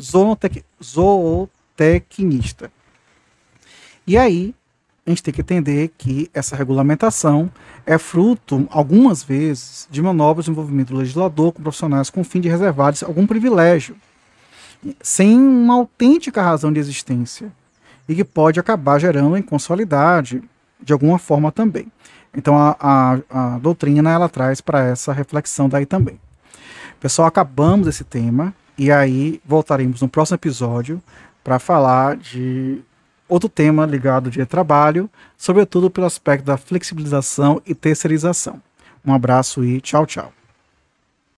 [0.01, 0.65] zootec...
[0.83, 2.71] zootecnista.
[4.07, 4.55] E aí,
[5.07, 7.51] a gente tem que entender que essa regulamentação
[7.87, 12.41] é fruto, algumas vezes, de manobras de envolvimento do legislador com profissionais com o fim
[12.41, 13.97] de reservar algum privilégio,
[15.03, 17.53] sem uma autêntica razão de existência,
[18.09, 20.43] e que pode acabar gerando inconsolidade
[20.83, 21.91] de alguma forma também.
[22.37, 26.19] Então a, a, a doutrina ela traz para essa reflexão daí também.
[27.01, 31.03] Pessoal, acabamos esse tema e aí voltaremos no próximo episódio
[31.43, 32.83] para falar de
[33.29, 38.61] outro tema ligado de trabalho, sobretudo pelo aspecto da flexibilização e terceirização.
[39.05, 40.33] Um abraço e tchau, tchau.